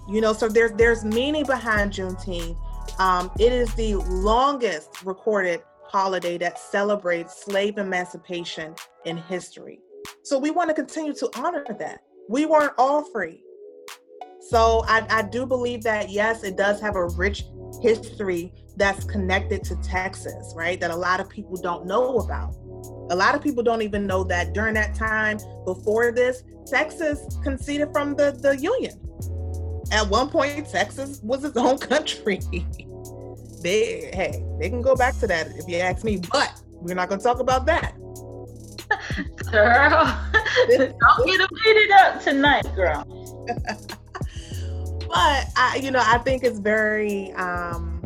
You 0.10 0.22
know, 0.22 0.34
so 0.34 0.48
there's 0.50 0.72
there's 0.74 1.03
meaning 1.03 1.46
behind 1.46 1.91
Juneteenth. 1.91 2.58
Um, 3.00 3.31
it 3.39 3.53
is 3.53 3.74
the 3.75 3.96
longest 3.96 5.05
recorded 5.05 5.62
holiday 5.84 6.38
that 6.38 6.60
celebrates 6.60 7.43
slave 7.43 7.77
emancipation 7.77 8.75
in 9.05 9.17
history. 9.17 9.79
So 10.24 10.38
we 10.38 10.51
want 10.51 10.69
to 10.69 10.74
continue 10.74 11.13
to 11.15 11.29
honor 11.36 11.65
that. 11.79 12.01
We 12.27 12.46
weren't 12.46 12.74
all 12.77 13.03
free. 13.03 13.43
So 14.41 14.84
I, 14.88 15.05
I 15.10 15.22
do 15.24 15.46
believe 15.46 15.84
that, 15.84 16.10
yes, 16.10 16.43
it 16.43 16.58
does 16.58 16.79
have 16.81 16.96
a 16.96 17.08
rich 17.10 17.43
history 17.81 18.53
that's 18.77 19.03
connected 19.03 19.63
to 19.65 19.75
Texas, 19.77 20.53
right? 20.55 20.79
That 20.79 20.91
a 20.91 20.96
lot 20.96 21.19
of 21.19 21.29
people 21.29 21.58
don't 21.58 21.86
know 21.86 22.19
about. 22.19 22.55
A 23.12 23.15
lot 23.15 23.36
of 23.36 23.41
people 23.41 23.63
don't 23.63 23.81
even 23.81 24.08
know 24.08 24.24
that 24.25 24.53
during 24.53 24.74
that 24.75 24.96
time 24.96 25.38
before 25.65 26.12
this, 26.12 26.43
Texas 26.65 27.38
conceded 27.43 27.89
from 27.91 28.15
the, 28.15 28.31
the 28.31 28.58
Union. 28.58 29.00
At 29.91 30.08
one 30.08 30.29
point, 30.29 30.69
Texas 30.69 31.19
was 31.24 31.43
its 31.43 31.58
own 31.58 31.77
country. 31.77 32.39
they 33.62 34.12
hey, 34.13 34.46
they 34.60 34.69
can 34.69 34.81
go 34.81 34.96
back 34.96 35.17
to 35.19 35.27
that 35.27 35.48
if 35.58 35.67
you 35.67 35.77
ask 35.77 36.03
me, 36.03 36.22
but 36.31 36.62
we're 36.72 36.96
not 36.96 37.10
gonna 37.10 37.22
talk 37.22 37.39
about 37.39 37.65
that. 37.65 37.96
Girl, 39.51 40.17
don't 40.77 41.27
get 41.27 41.50
heated 41.63 41.91
up 41.91 42.22
tonight, 42.24 42.65
girl. 42.75 43.05
But 45.09 45.45
I, 45.55 45.79
you 45.81 45.91
know, 45.91 46.01
I 46.03 46.19
think 46.19 46.43
it's 46.43 46.59
very 46.59 47.31
um 47.33 47.99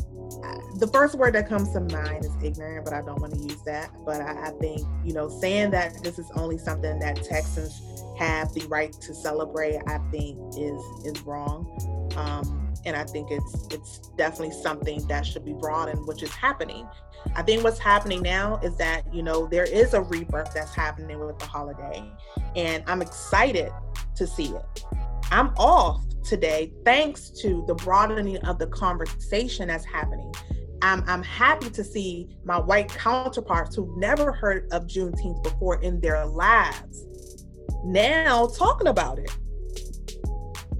the 0.83 0.87
first 0.87 1.15
word 1.15 1.33
that 1.35 1.47
comes 1.47 1.71
to 1.71 1.79
mind 1.79 2.25
is 2.25 2.35
ignorant, 2.43 2.83
but 2.83 2.93
I 2.93 3.01
don't 3.01 3.21
want 3.21 3.33
to 3.33 3.39
use 3.39 3.61
that. 3.63 3.91
But 4.05 4.21
I, 4.21 4.47
I, 4.47 4.49
think, 4.59 4.81
you 5.03 5.13
know, 5.13 5.29
saying 5.29 5.71
that 5.71 6.03
this 6.03 6.17
is 6.17 6.29
only 6.35 6.57
something 6.57 6.99
that 6.99 7.23
Texans 7.23 7.81
have 8.17 8.53
the 8.53 8.65
right 8.67 8.91
to 8.91 9.13
celebrate, 9.13 9.77
I 9.87 9.99
think 10.11 10.37
is 10.57 10.81
is 11.05 11.21
wrong. 11.21 12.11
Um, 12.17 12.73
and 12.85 12.95
I 12.95 13.03
think 13.05 13.31
it's 13.31 13.67
it's 13.71 14.09
definitely 14.17 14.55
something 14.61 15.07
that 15.07 15.25
should 15.25 15.45
be 15.45 15.53
broadened, 15.53 16.05
which 16.07 16.23
is 16.23 16.31
happening. 16.31 16.87
I 17.35 17.43
think 17.43 17.63
what's 17.63 17.79
happening 17.79 18.21
now 18.21 18.57
is 18.57 18.75
that 18.77 19.03
you 19.13 19.23
know 19.23 19.47
there 19.47 19.63
is 19.63 19.93
a 19.93 20.01
rebirth 20.01 20.53
that's 20.53 20.73
happening 20.75 21.19
with 21.19 21.39
the 21.39 21.45
holiday, 21.45 22.03
and 22.55 22.83
I'm 22.87 23.01
excited 23.01 23.71
to 24.15 24.27
see 24.27 24.47
it. 24.47 24.83
I'm 25.31 25.49
off 25.55 26.03
today 26.23 26.73
thanks 26.85 27.29
to 27.29 27.63
the 27.67 27.75
broadening 27.75 28.37
of 28.45 28.59
the 28.59 28.67
conversation 28.67 29.67
that's 29.67 29.85
happening. 29.85 30.33
I'm, 30.81 31.03
I'm 31.07 31.23
happy 31.23 31.69
to 31.69 31.83
see 31.83 32.35
my 32.43 32.59
white 32.59 32.89
counterparts 32.89 33.75
who've 33.75 33.95
never 33.97 34.33
heard 34.33 34.67
of 34.73 34.85
Juneteenth 34.85 35.41
before 35.43 35.81
in 35.81 36.01
their 36.01 36.25
lives 36.25 37.05
now 37.85 38.47
talking 38.47 38.87
about 38.87 39.19
it. 39.19 39.31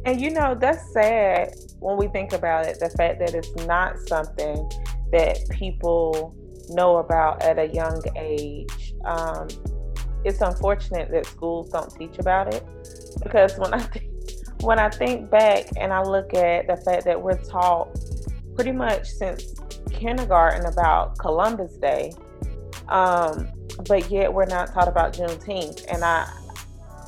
And 0.06 0.20
you 0.20 0.32
know, 0.32 0.56
that's 0.60 0.92
sad 0.92 1.54
when 1.80 1.98
we 1.98 2.08
think 2.08 2.34
about 2.34 2.66
it 2.66 2.80
the 2.80 2.90
fact 2.90 3.20
that 3.20 3.34
it's 3.34 3.54
not 3.66 3.98
something 4.08 4.70
that 5.12 5.38
people 5.50 6.36
know 6.70 6.98
about 6.98 7.42
at 7.42 7.58
a 7.60 7.68
young 7.68 8.02
age. 8.18 8.94
Um, 9.06 9.48
it's 10.26 10.42
unfortunate 10.42 11.12
that 11.12 11.26
schools 11.26 11.70
don't 11.70 11.94
teach 11.96 12.18
about 12.20 12.54
it 12.54 12.66
because 13.24 13.58
when 13.58 13.74
I 13.74 13.80
think 13.80 14.13
when 14.64 14.80
I 14.80 14.90
think 14.90 15.30
back 15.30 15.66
and 15.78 15.92
I 15.92 16.02
look 16.02 16.34
at 16.34 16.68
the 16.68 16.78
fact 16.78 17.06
that 17.06 17.22
we're 17.22 17.38
taught 17.44 17.90
pretty 18.56 18.72
much 18.72 19.08
since 19.08 19.56
kindergarten 19.92 20.66
about 20.66 21.18
Columbus 21.20 21.74
Day, 21.78 22.14
um, 22.88 23.50
but 23.88 24.10
yet 24.10 24.34
we're 24.34 24.46
not 24.46 24.74
taught 24.74 24.88
about 24.88 25.14
Juneteenth, 25.14 25.86
and 25.92 26.04
I 26.04 26.32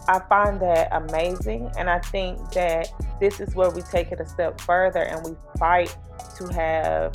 I 0.08 0.20
find 0.30 0.62
that 0.62 0.90
amazing, 0.92 1.72
and 1.78 1.90
I 1.90 2.00
think 2.00 2.38
that 2.52 2.90
this 3.20 3.40
is 3.40 3.56
where 3.56 3.72
we 3.72 3.82
take 3.82 4.12
it 4.12 4.20
a 4.20 4.26
step 4.28 4.62
further 4.62 5.00
and 5.00 5.26
we 5.26 5.36
fight 5.58 5.96
to 6.38 6.48
have 6.54 7.14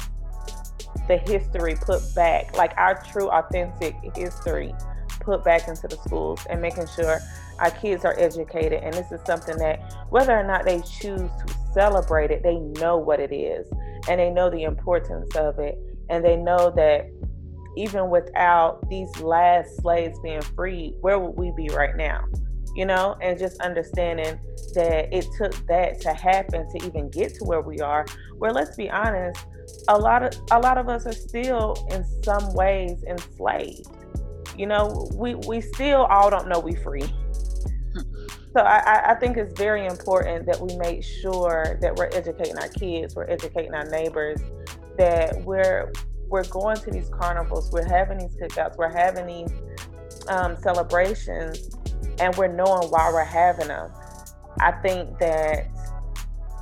the 1.06 1.18
history 1.18 1.76
put 1.80 2.02
back, 2.16 2.56
like 2.56 2.72
our 2.76 3.00
true, 3.12 3.28
authentic 3.30 3.94
history 4.16 4.74
put 5.20 5.44
back 5.44 5.68
into 5.68 5.86
the 5.86 5.96
schools 5.98 6.44
and 6.50 6.60
making 6.60 6.86
sure 6.88 7.20
our 7.60 7.70
kids 7.70 8.04
are 8.04 8.18
educated. 8.18 8.82
And 8.82 8.92
this 8.94 9.12
is 9.12 9.20
something 9.26 9.56
that, 9.58 10.06
whether 10.10 10.36
or 10.36 10.44
not 10.44 10.64
they 10.64 10.80
choose 10.80 11.30
to 11.30 11.54
celebrate 11.72 12.30
it, 12.30 12.42
they 12.42 12.58
know 12.80 12.96
what 12.96 13.20
it 13.20 13.32
is 13.32 13.70
and 14.08 14.18
they 14.18 14.30
know 14.30 14.50
the 14.50 14.64
importance 14.64 15.34
of 15.36 15.58
it. 15.58 15.78
And 16.08 16.24
they 16.24 16.36
know 16.36 16.70
that 16.74 17.10
even 17.76 18.10
without 18.10 18.88
these 18.88 19.20
last 19.20 19.76
slaves 19.76 20.18
being 20.20 20.40
freed, 20.40 20.94
where 21.00 21.18
would 21.18 21.36
we 21.36 21.52
be 21.56 21.72
right 21.74 21.96
now? 21.96 22.24
You 22.74 22.86
know, 22.86 23.16
and 23.20 23.38
just 23.38 23.60
understanding 23.60 24.38
that 24.74 25.12
it 25.12 25.26
took 25.36 25.54
that 25.66 26.00
to 26.02 26.12
happen 26.12 26.68
to 26.70 26.86
even 26.86 27.10
get 27.10 27.34
to 27.34 27.44
where 27.44 27.60
we 27.60 27.80
are. 27.80 28.06
Where 28.38 28.52
let's 28.52 28.76
be 28.76 28.90
honest, 28.90 29.44
a 29.88 29.98
lot 29.98 30.22
of 30.22 30.40
a 30.50 30.58
lot 30.58 30.78
of 30.78 30.88
us 30.88 31.06
are 31.06 31.12
still 31.12 31.74
in 31.90 32.04
some 32.22 32.54
ways 32.54 33.02
enslaved. 33.08 33.88
You 34.56 34.66
know, 34.66 35.08
we 35.14 35.34
we 35.34 35.60
still 35.60 36.04
all 36.04 36.30
don't 36.30 36.48
know 36.48 36.60
we 36.60 36.74
free. 36.76 37.12
So 38.52 38.62
I, 38.62 39.12
I 39.12 39.14
think 39.14 39.36
it's 39.36 39.56
very 39.58 39.86
important 39.86 40.46
that 40.46 40.60
we 40.60 40.76
make 40.76 41.04
sure 41.04 41.78
that 41.80 41.94
we're 41.94 42.10
educating 42.12 42.58
our 42.58 42.68
kids, 42.68 43.14
we're 43.14 43.30
educating 43.30 43.74
our 43.74 43.84
neighbors, 43.84 44.40
that 44.98 45.40
we're 45.44 45.92
we're 46.28 46.44
going 46.44 46.76
to 46.76 46.90
these 46.90 47.08
carnivals, 47.10 47.70
we're 47.72 47.88
having 47.88 48.18
these 48.18 48.36
cookouts, 48.36 48.76
we're 48.76 48.92
having 48.92 49.26
these 49.26 49.52
um, 50.28 50.56
celebrations, 50.56 51.70
and 52.20 52.34
we're 52.36 52.52
knowing 52.52 52.88
why 52.88 53.10
we're 53.12 53.24
having 53.24 53.68
them. 53.68 53.90
I 54.60 54.72
think 54.72 55.18
that 55.18 55.68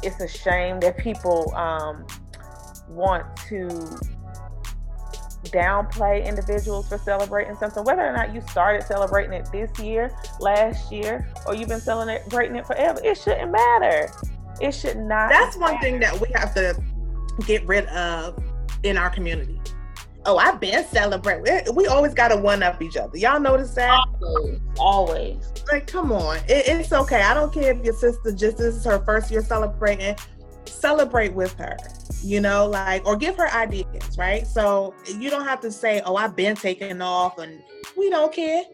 it's 0.02 0.21
a 0.21 0.28
shame 0.28 0.80
that 0.80 0.97
people 0.99 1.54
um, 1.54 2.07
want 2.88 3.25
to 3.49 3.99
downplay 5.45 6.25
individuals 6.25 6.88
for 6.88 6.99
celebrating 6.99 7.57
something, 7.57 7.85
whether 7.85 8.07
or 8.07 8.12
not 8.12 8.35
you 8.35 8.40
started 8.42 8.87
celebrating 8.87 9.33
it 9.33 9.49
this 9.52 9.76
year, 9.78 10.12
last 10.40 10.92
year, 10.92 11.28
or 11.47 11.54
you've 11.54 11.68
been 11.68 11.80
celebrating 11.80 12.57
it 12.57 12.66
forever. 12.66 13.00
It 13.02 13.16
shouldn't 13.16 13.50
matter. 13.50 14.11
It 14.61 14.73
should 14.73 14.97
not. 14.97 15.30
That's 15.30 15.57
matter. 15.57 15.73
one 15.73 15.83
thing 15.83 16.00
that 16.00 16.21
we 16.21 16.28
have 16.35 16.54
to 16.54 16.80
get 17.47 17.64
rid 17.66 17.87
of 17.87 18.42
in 18.83 18.97
our 18.97 19.11
community. 19.11 19.61
Oh, 20.26 20.37
I've 20.37 20.61
been 20.61 20.85
celebrating. 20.87 21.75
We 21.75 21.87
always 21.87 22.12
got 22.12 22.28
to 22.28 22.37
one 22.37 22.62
up 22.62 22.83
each 22.83 22.97
other. 22.97 23.16
Y'all 23.16 23.40
notice 23.40 23.73
that? 23.75 24.04
Always. 24.21 24.61
Always. 24.78 25.52
Like, 25.73 25.87
come 25.87 26.12
on. 26.12 26.37
It, 26.49 26.68
it's 26.68 26.92
okay. 26.92 27.23
I 27.23 27.33
don't 27.35 27.52
care 27.52 27.73
if 27.73 27.85
your 27.85 27.95
sister 27.95 28.33
just 28.33 28.59
this 28.59 28.75
is 28.76 28.85
her 28.85 28.99
first 29.04 29.30
year 29.30 29.42
celebrating. 29.42 30.16
Celebrate 30.69 31.33
with 31.35 31.55
her 31.55 31.77
you 32.23 32.41
know, 32.41 32.67
like, 32.67 33.07
or 33.07 33.17
give 33.17 33.37
her 33.37 33.49
ideas, 33.53 34.19
right? 34.19 34.47
So 34.47 34.95
you 35.07 35.31
don't 35.31 35.45
have 35.45 35.61
to 35.61 35.71
say, 35.71 36.03
oh, 36.05 36.17
I've 36.17 36.35
been 36.35 36.57
taking 36.57 37.01
off 37.01 37.39
and 37.39 37.63
we 37.97 38.11
don't 38.11 38.33
care 38.33 38.65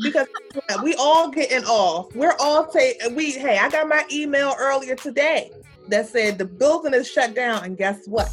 because 0.00 0.26
we 0.82 0.94
all 0.94 1.30
getting 1.30 1.64
off. 1.64 2.14
We're 2.14 2.36
all 2.38 2.66
take 2.66 3.00
we 3.12 3.32
hey, 3.32 3.58
I 3.58 3.68
got 3.68 3.88
my 3.88 4.04
email 4.12 4.54
earlier 4.58 4.96
today. 4.96 5.50
that 5.88 6.08
said 6.08 6.38
the 6.38 6.44
building 6.44 6.94
is 6.94 7.10
shut 7.10 7.34
down, 7.34 7.64
and 7.64 7.76
guess 7.76 8.06
what? 8.06 8.32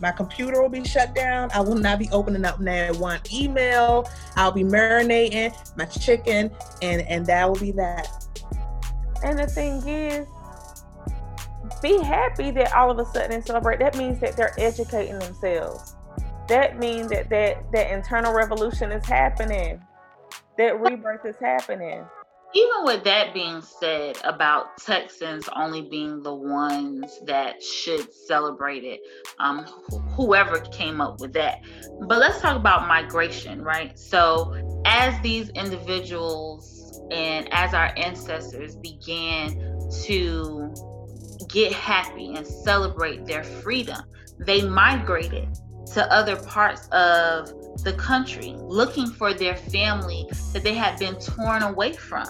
My 0.00 0.10
computer 0.10 0.60
will 0.60 0.68
be 0.68 0.84
shut 0.84 1.14
down. 1.14 1.50
I 1.54 1.60
will 1.60 1.76
not 1.76 1.98
be 1.98 2.08
opening 2.10 2.44
up 2.44 2.58
that 2.58 2.96
one 2.96 3.20
email. 3.32 4.08
I'll 4.36 4.52
be 4.52 4.64
marinating 4.64 5.54
my 5.76 5.84
chicken, 5.84 6.50
and 6.82 7.02
and 7.02 7.26
that 7.26 7.48
will 7.48 7.58
be 7.58 7.72
that. 7.72 8.08
And 9.22 9.38
the 9.38 9.46
thing 9.46 9.86
is, 9.86 10.26
be 11.80 12.02
happy 12.02 12.50
that 12.52 12.72
all 12.74 12.90
of 12.90 12.98
a 12.98 13.04
sudden 13.12 13.30
they 13.30 13.40
celebrate. 13.40 13.78
That 13.78 13.96
means 13.96 14.20
that 14.20 14.36
they're 14.36 14.54
educating 14.58 15.18
themselves. 15.18 15.96
That 16.48 16.78
means 16.78 17.08
that 17.08 17.30
that 17.30 17.70
that 17.72 17.90
internal 17.90 18.32
revolution 18.32 18.92
is 18.92 19.06
happening. 19.06 19.80
That 20.58 20.80
rebirth 20.80 21.24
is 21.24 21.36
happening 21.40 22.04
even 22.54 22.84
with 22.84 23.04
that 23.04 23.32
being 23.32 23.62
said 23.62 24.18
about 24.24 24.76
Texans 24.78 25.48
only 25.56 25.82
being 25.82 26.22
the 26.22 26.34
ones 26.34 27.20
that 27.24 27.62
should 27.62 28.12
celebrate 28.12 28.84
it, 28.84 29.00
um, 29.38 29.64
wh- 29.90 30.14
whoever 30.14 30.60
came 30.60 31.00
up 31.00 31.20
with 31.20 31.32
that. 31.32 31.60
But 32.00 32.18
let's 32.18 32.40
talk 32.40 32.56
about 32.56 32.86
migration, 32.86 33.62
right? 33.62 33.98
So, 33.98 34.54
as 34.84 35.18
these 35.22 35.48
individuals 35.50 37.00
and 37.10 37.48
as 37.52 37.72
our 37.72 37.92
ancestors 37.96 38.76
began 38.76 39.78
to 40.04 40.74
get 41.52 41.72
happy 41.72 42.34
and 42.34 42.46
celebrate 42.46 43.26
their 43.26 43.44
freedom, 43.44 44.02
they 44.38 44.62
migrated 44.62 45.48
to 45.94 46.12
other 46.12 46.36
parts 46.36 46.88
of 46.88 47.48
the 47.84 47.92
country 47.94 48.54
looking 48.58 49.06
for 49.06 49.34
their 49.34 49.56
family 49.56 50.26
that 50.52 50.62
they 50.62 50.74
had 50.74 50.98
been 50.98 51.16
torn 51.16 51.62
away 51.62 51.92
from. 51.92 52.26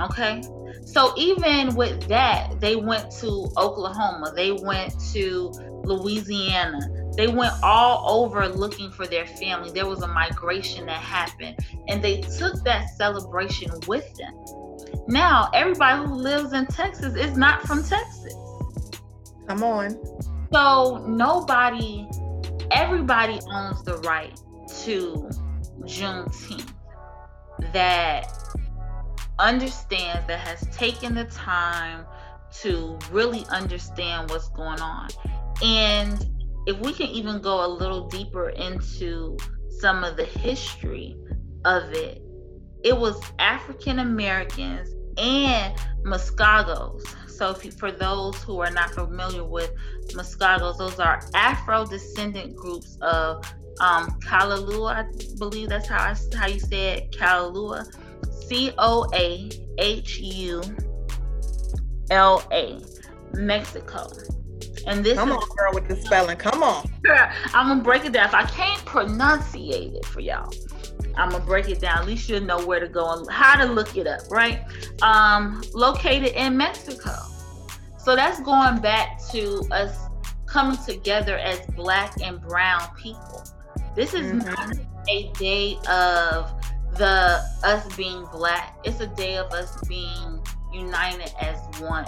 Okay. 0.00 0.42
So 0.84 1.14
even 1.16 1.74
with 1.74 2.08
that, 2.08 2.60
they 2.60 2.76
went 2.76 3.10
to 3.20 3.50
Oklahoma, 3.56 4.32
they 4.34 4.52
went 4.52 4.94
to 5.12 5.52
Louisiana, 5.84 6.80
they 7.16 7.28
went 7.28 7.52
all 7.62 8.22
over 8.22 8.48
looking 8.48 8.90
for 8.90 9.06
their 9.06 9.26
family. 9.26 9.70
There 9.70 9.86
was 9.86 10.02
a 10.02 10.08
migration 10.08 10.86
that 10.86 11.00
happened, 11.00 11.58
and 11.88 12.02
they 12.02 12.20
took 12.20 12.62
that 12.64 12.88
celebration 12.96 13.70
with 13.86 14.12
them. 14.14 14.34
Now, 15.08 15.50
everybody 15.52 16.06
who 16.06 16.14
lives 16.14 16.52
in 16.52 16.66
Texas 16.66 17.14
is 17.16 17.36
not 17.36 17.62
from 17.62 17.82
Texas. 17.82 18.34
Come 19.48 19.62
on. 19.62 19.98
So, 20.52 21.04
nobody, 21.08 22.08
everybody 22.70 23.40
owns 23.50 23.82
the 23.84 23.98
right 23.98 24.38
to 24.84 25.30
Juneteenth 25.80 26.72
that 27.72 28.32
understands, 29.38 30.26
that 30.28 30.40
has 30.40 30.60
taken 30.76 31.14
the 31.14 31.24
time 31.24 32.06
to 32.60 32.98
really 33.10 33.44
understand 33.50 34.30
what's 34.30 34.48
going 34.50 34.80
on. 34.80 35.08
And 35.62 36.24
if 36.66 36.78
we 36.78 36.92
can 36.92 37.08
even 37.08 37.40
go 37.40 37.64
a 37.64 37.68
little 37.68 38.08
deeper 38.08 38.50
into 38.50 39.36
some 39.80 40.04
of 40.04 40.16
the 40.16 40.24
history 40.24 41.16
of 41.64 41.92
it, 41.92 42.22
it 42.84 42.96
was 42.96 43.20
African 43.38 44.00
Americans 44.00 44.90
and 45.16 45.74
Mascogos. 46.04 47.02
So, 47.28 47.56
you, 47.62 47.70
for 47.72 47.90
those 47.90 48.42
who 48.42 48.60
are 48.60 48.70
not 48.70 48.90
familiar 48.90 49.44
with 49.44 49.72
Mascogos, 50.08 50.78
those 50.78 50.98
are 51.00 51.22
Afro 51.34 51.86
descendant 51.86 52.54
groups 52.56 52.98
of 53.00 53.44
um, 53.80 54.08
Kalalua, 54.20 55.04
I 55.04 55.38
believe 55.38 55.68
that's 55.68 55.88
how 55.88 55.98
I, 55.98 56.16
how 56.36 56.46
you 56.46 56.60
say 56.60 56.98
it, 56.98 57.12
Kalalua 57.12 57.84
C 58.46 58.72
O 58.78 59.06
A 59.14 59.50
H 59.78 60.18
U 60.20 60.62
L 62.10 62.46
A, 62.52 62.80
Mexico. 63.34 64.08
And 64.86 65.04
this 65.04 65.16
Come 65.16 65.30
is, 65.30 65.36
on, 65.36 65.56
girl, 65.56 65.72
with 65.74 65.88
the 65.88 65.96
spelling. 65.96 66.36
Come 66.36 66.62
on. 66.62 66.90
I'm 67.54 67.68
gonna 67.68 67.82
break 67.82 68.04
it 68.04 68.12
down. 68.12 68.26
If 68.26 68.34
I 68.34 68.44
can't 68.44 68.84
pronunciate 68.84 69.94
it 69.94 70.04
for 70.06 70.20
y'all, 70.20 70.52
I'm 71.16 71.30
gonna 71.30 71.44
break 71.44 71.68
it 71.68 71.80
down. 71.80 71.98
At 71.98 72.06
least 72.06 72.28
you'll 72.28 72.42
know 72.42 72.64
where 72.64 72.80
to 72.80 72.88
go 72.88 73.12
and 73.12 73.30
how 73.30 73.56
to 73.64 73.70
look 73.70 73.96
it 73.96 74.06
up, 74.06 74.20
right? 74.30 74.62
Um, 75.02 75.62
located 75.74 76.32
in 76.32 76.56
Mexico. 76.56 77.14
So 77.98 78.16
that's 78.16 78.40
going 78.40 78.80
back 78.80 79.20
to 79.30 79.62
us 79.70 79.96
coming 80.46 80.76
together 80.84 81.36
as 81.36 81.60
black 81.76 82.14
and 82.22 82.40
brown 82.40 82.82
people. 82.96 83.44
This 83.94 84.14
is 84.14 84.32
mm-hmm. 84.32 84.48
not 84.48 84.76
a 85.08 85.30
day 85.38 85.78
of 85.88 86.50
the 86.96 87.42
us 87.62 87.94
being 87.96 88.26
black. 88.32 88.76
It's 88.84 89.00
a 89.00 89.06
day 89.06 89.36
of 89.36 89.52
us 89.52 89.80
being 89.88 90.44
united 90.72 91.32
as 91.40 91.58
one. 91.80 92.06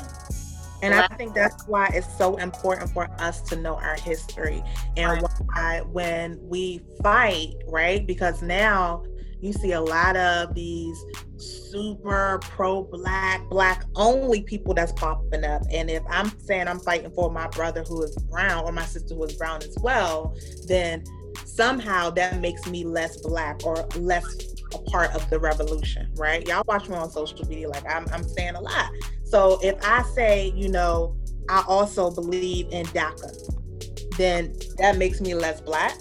And. 0.85 0.95
I 0.95 1.17
think 1.17 1.35
that's 1.35 1.67
why 1.67 1.91
it's 1.93 2.13
so 2.19 2.37
important 2.37 2.91
for 2.91 3.09
us 3.19 3.41
to 3.43 3.57
know 3.57 3.77
our 3.77 3.97
history 3.97 4.63
and 4.97 5.27
why 5.47 5.83
when 5.93 6.39
we 6.43 6.81
fight, 7.03 7.55
right? 7.69 8.07
Because 8.07 8.43
now 8.43 9.05
you 9.41 9.53
see 9.53 9.73
a 9.73 9.81
lot 9.81 10.17
of 10.17 10.55
these 10.55 10.99
super 11.37 12.39
pro 12.43 12.85
black, 12.85 13.47
black 13.51 13.85
only 13.95 14.43
people 14.43 14.73
that's 14.73 14.93
popping 14.93 15.45
up. 15.45 15.63
And 15.71 15.91
if 15.91 16.03
I'm 16.09 16.33
saying 16.41 16.67
I'm 16.67 16.81
fighting 16.81 17.11
for 17.11 17.31
my 17.31 17.49
brother 17.49 17.83
who 17.83 18.03
is 18.03 18.17
brown 18.31 18.65
or 18.65 18.73
my 18.73 18.85
sister 18.85 19.15
who 19.15 19.25
is 19.25 19.35
brown 19.35 19.63
as 19.63 19.77
well, 19.83 20.35
then 20.67 21.05
somehow 21.45 22.11
that 22.11 22.41
makes 22.41 22.67
me 22.67 22.85
less 22.85 23.19
black 23.19 23.65
or 23.65 23.87
less 23.97 24.25
a 24.73 24.79
part 24.91 25.15
of 25.15 25.29
the 25.31 25.39
revolution, 25.39 26.11
right? 26.15 26.47
Y'all 26.49 26.65
watch 26.67 26.89
me 26.89 26.97
on 26.97 27.11
social 27.11 27.47
media, 27.47 27.69
like 27.69 27.85
I'm, 27.91 28.07
I'm 28.13 28.25
saying 28.25 28.55
a 28.55 28.61
lot. 28.61 28.91
So 29.25 29.59
if 29.63 29.77
I 29.83 30.03
say, 30.15 30.53
you 30.55 30.69
know, 30.69 31.17
I 31.49 31.65
also 31.67 32.11
believe 32.11 32.69
in 32.71 32.87
DACA, 32.87 34.17
then 34.17 34.55
that 34.79 34.97
makes 34.97 35.21
me 35.21 35.35
less 35.35 35.61
black? 35.61 35.99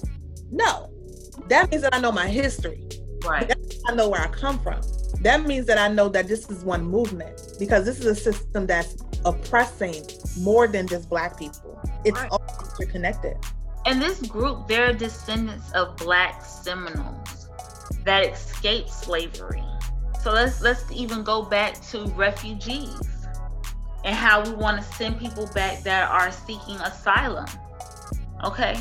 No. 0.51 0.89
That 1.49 1.71
means 1.71 1.83
that 1.83 1.93
I 1.93 1.99
know 1.99 2.11
my 2.11 2.27
history. 2.27 2.87
Right. 3.25 3.51
I 3.87 3.95
know 3.95 4.09
where 4.09 4.21
I 4.21 4.27
come 4.27 4.59
from. 4.59 4.81
That 5.21 5.45
means 5.45 5.65
that 5.67 5.77
I 5.77 5.87
know 5.87 6.09
that 6.09 6.27
this 6.27 6.49
is 6.49 6.63
one 6.63 6.83
movement 6.83 7.41
because 7.59 7.85
this 7.85 7.99
is 7.99 8.05
a 8.05 8.15
system 8.15 8.67
that's 8.67 8.97
oppressing 9.25 10.03
more 10.39 10.67
than 10.67 10.87
just 10.87 11.09
black 11.09 11.37
people. 11.39 11.79
It's 12.03 12.19
right. 12.19 12.29
all 12.29 12.43
interconnected. 12.79 13.37
And 13.85 14.01
this 14.01 14.21
group, 14.21 14.67
they're 14.67 14.93
descendants 14.93 15.71
of 15.71 15.95
black 15.97 16.43
Seminoles 16.43 17.49
that 18.05 18.25
escaped 18.25 18.89
slavery. 18.89 19.63
So 20.21 20.31
let's 20.31 20.61
let's 20.61 20.89
even 20.91 21.23
go 21.23 21.41
back 21.43 21.81
to 21.87 22.05
refugees 22.15 23.12
and 24.03 24.15
how 24.15 24.43
we 24.43 24.51
want 24.53 24.81
to 24.81 24.83
send 24.95 25.19
people 25.19 25.49
back 25.53 25.83
that 25.83 26.09
are 26.09 26.31
seeking 26.31 26.75
asylum. 26.77 27.45
Okay? 28.43 28.75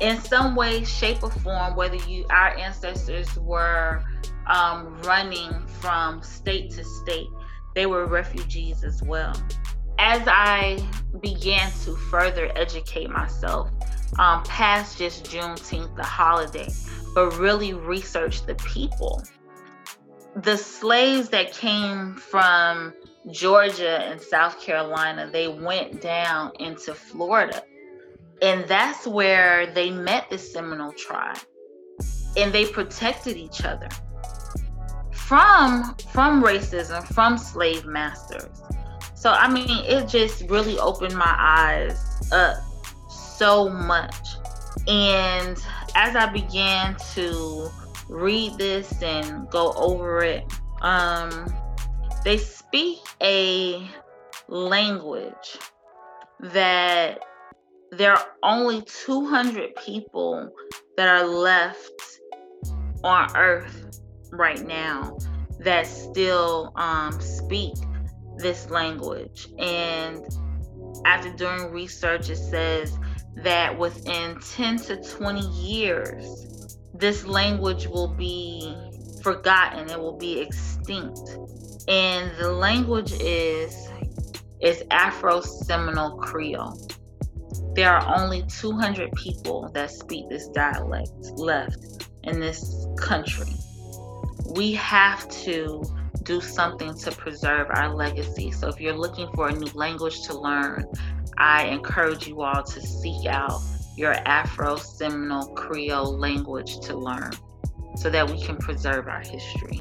In 0.00 0.18
some 0.20 0.56
way, 0.56 0.84
shape, 0.84 1.22
or 1.22 1.30
form, 1.30 1.76
whether 1.76 1.96
you 1.96 2.26
our 2.30 2.56
ancestors 2.56 3.34
were 3.38 4.02
um, 4.46 5.00
running 5.02 5.66
from 5.80 6.22
state 6.22 6.70
to 6.72 6.84
state, 6.84 7.28
they 7.74 7.86
were 7.86 8.06
refugees 8.06 8.84
as 8.84 9.02
well. 9.02 9.34
As 9.98 10.22
I 10.26 10.84
began 11.20 11.70
to 11.84 11.94
further 11.94 12.50
educate 12.56 13.10
myself 13.10 13.70
um, 14.18 14.42
past 14.44 14.98
just 14.98 15.24
Juneteenth, 15.24 15.94
the 15.96 16.02
holiday, 16.02 16.68
but 17.14 17.38
really 17.38 17.74
research 17.74 18.44
the 18.46 18.54
people. 18.56 19.22
The 20.34 20.56
slaves 20.56 21.28
that 21.30 21.52
came 21.52 22.16
from 22.16 22.94
Georgia 23.30 24.00
and 24.02 24.20
South 24.20 24.60
Carolina, 24.60 25.30
they 25.30 25.48
went 25.48 26.00
down 26.00 26.52
into 26.58 26.94
Florida. 26.94 27.62
And 28.40 28.64
that's 28.66 29.06
where 29.06 29.72
they 29.72 29.90
met 29.90 30.28
the 30.28 30.38
Seminole 30.38 30.92
tribe. 30.92 31.38
And 32.36 32.52
they 32.52 32.66
protected 32.66 33.36
each 33.36 33.64
other 33.64 33.88
from 35.12 35.94
from 36.12 36.42
racism, 36.42 37.06
from 37.14 37.38
slave 37.38 37.86
masters. 37.86 38.62
So 39.14 39.30
I 39.30 39.50
mean, 39.50 39.84
it 39.86 40.08
just 40.08 40.42
really 40.50 40.78
opened 40.78 41.14
my 41.14 41.34
eyes 41.38 42.30
up 42.32 42.56
so 43.08 43.68
much. 43.68 44.14
And 44.88 45.56
as 45.94 46.16
I 46.16 46.26
began 46.32 46.96
to 47.14 47.70
read 48.08 48.58
this 48.58 49.00
and 49.02 49.48
go 49.48 49.72
over 49.76 50.22
it, 50.22 50.44
um, 50.80 51.46
they 52.24 52.38
speak 52.72 53.00
a 53.22 53.86
language 54.48 55.58
that 56.40 57.18
there 57.90 58.12
are 58.12 58.26
only 58.42 58.80
200 58.80 59.76
people 59.76 60.48
that 60.96 61.06
are 61.06 61.26
left 61.26 61.92
on 63.04 63.28
earth 63.36 64.00
right 64.30 64.66
now 64.66 65.18
that 65.58 65.86
still 65.86 66.72
um, 66.76 67.20
speak 67.20 67.74
this 68.38 68.70
language. 68.70 69.48
And 69.58 70.24
after 71.04 71.30
doing 71.30 71.70
research, 71.70 72.30
it 72.30 72.36
says 72.36 72.98
that 73.36 73.78
within 73.78 74.40
10 74.40 74.78
to 74.78 74.96
20 74.96 75.40
years, 75.48 76.78
this 76.94 77.26
language 77.26 77.86
will 77.86 78.14
be 78.14 78.74
forgotten, 79.22 79.90
it 79.90 80.00
will 80.00 80.16
be 80.16 80.40
extinct. 80.40 81.36
And 81.88 82.30
the 82.38 82.50
language 82.52 83.12
is 83.20 83.88
is 84.60 84.84
Afro 84.92 85.40
Seminole 85.40 86.18
Creole. 86.18 86.78
There 87.74 87.90
are 87.90 88.16
only 88.16 88.44
200 88.46 89.12
people 89.12 89.68
that 89.74 89.90
speak 89.90 90.28
this 90.28 90.46
dialect 90.48 91.10
left 91.34 92.08
in 92.22 92.38
this 92.38 92.86
country. 92.96 93.52
We 94.54 94.72
have 94.74 95.28
to 95.44 95.82
do 96.22 96.40
something 96.40 96.96
to 96.98 97.10
preserve 97.10 97.68
our 97.70 97.92
legacy. 97.92 98.52
So 98.52 98.68
if 98.68 98.80
you're 98.80 98.96
looking 98.96 99.28
for 99.34 99.48
a 99.48 99.52
new 99.52 99.70
language 99.74 100.22
to 100.26 100.38
learn, 100.38 100.86
I 101.38 101.64
encourage 101.64 102.28
you 102.28 102.42
all 102.42 102.62
to 102.62 102.80
seek 102.80 103.26
out 103.26 103.60
your 103.96 104.12
Afro 104.12 104.76
Seminole 104.76 105.54
Creole 105.54 106.16
language 106.16 106.78
to 106.80 106.96
learn 106.96 107.32
so 107.96 108.10
that 108.10 108.30
we 108.30 108.40
can 108.40 108.56
preserve 108.56 109.08
our 109.08 109.20
history. 109.20 109.80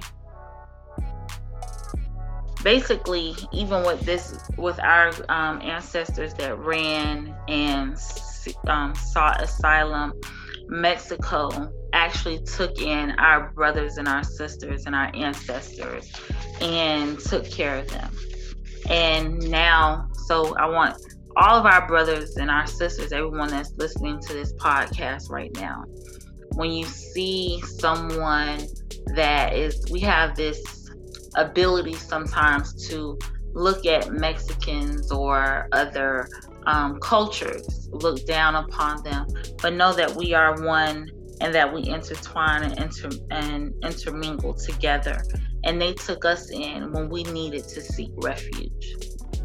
Basically, 2.63 3.36
even 3.52 3.84
with 3.84 4.02
this, 4.02 4.38
with 4.58 4.80
our 4.80 5.12
um, 5.30 5.62
ancestors 5.62 6.34
that 6.36 6.58
ran 6.60 7.36
and 7.47 7.97
um, 8.67 8.93
sought 8.95 9.41
asylum, 9.41 10.13
Mexico 10.67 11.71
actually 11.93 12.41
took 12.43 12.80
in 12.80 13.12
our 13.12 13.52
brothers 13.52 13.97
and 13.97 14.08
our 14.08 14.24
sisters 14.24 14.86
and 14.86 14.95
our 14.95 15.12
ancestors 15.15 16.12
and 16.62 17.19
took 17.19 17.50
care 17.50 17.80
of 17.80 17.89
them. 17.89 18.12
And 18.89 19.50
now, 19.50 20.08
so 20.28 20.56
I 20.56 20.67
want 20.67 20.95
all 21.36 21.58
of 21.58 21.65
our 21.65 21.88
brothers 21.88 22.38
and 22.38 22.50
our 22.50 22.67
sisters, 22.67 23.12
everyone 23.12 23.50
that's 23.50 23.74
listening 23.78 24.19
to 24.21 24.34
this 24.34 24.54
podcast 24.54 25.30
right 25.30 25.54
now, 25.56 25.84
when 26.54 26.71
you 26.71 26.86
see 26.86 27.62
someone 27.62 28.65
that 29.15 29.54
is, 29.54 29.86
we 29.89 30.00
have 30.02 30.36
this 30.36 30.81
ability 31.36 31.94
sometimes 31.94 32.88
to 32.89 33.17
look 33.54 33.86
at 33.86 34.12
Mexicans 34.12 35.12
or 35.12 35.67
other 35.72 36.28
um, 36.65 37.00
cultures, 37.00 37.89
look 37.91 38.26
down 38.26 38.56
upon 38.56 39.04
them, 39.04 39.28
but 39.62 39.74
know 39.74 39.94
that 39.94 40.15
we 40.15 40.34
are 40.34 40.62
one 40.63 41.10
and 41.41 41.54
that 41.56 41.74
we 41.74 41.88
intertwine 41.88 42.63
and, 42.63 42.80
inter- 42.80 43.26
and 43.32 43.74
intermingle 43.84 44.54
together. 44.54 45.24
And 45.63 45.82
they 45.82 45.94
took 45.94 46.24
us 46.24 46.52
in 46.52 46.91
when 46.91 47.10
we 47.10 47.24
needed 47.24 47.63
to 47.70 47.82
seek 47.82 48.12
refuge. 48.17 48.96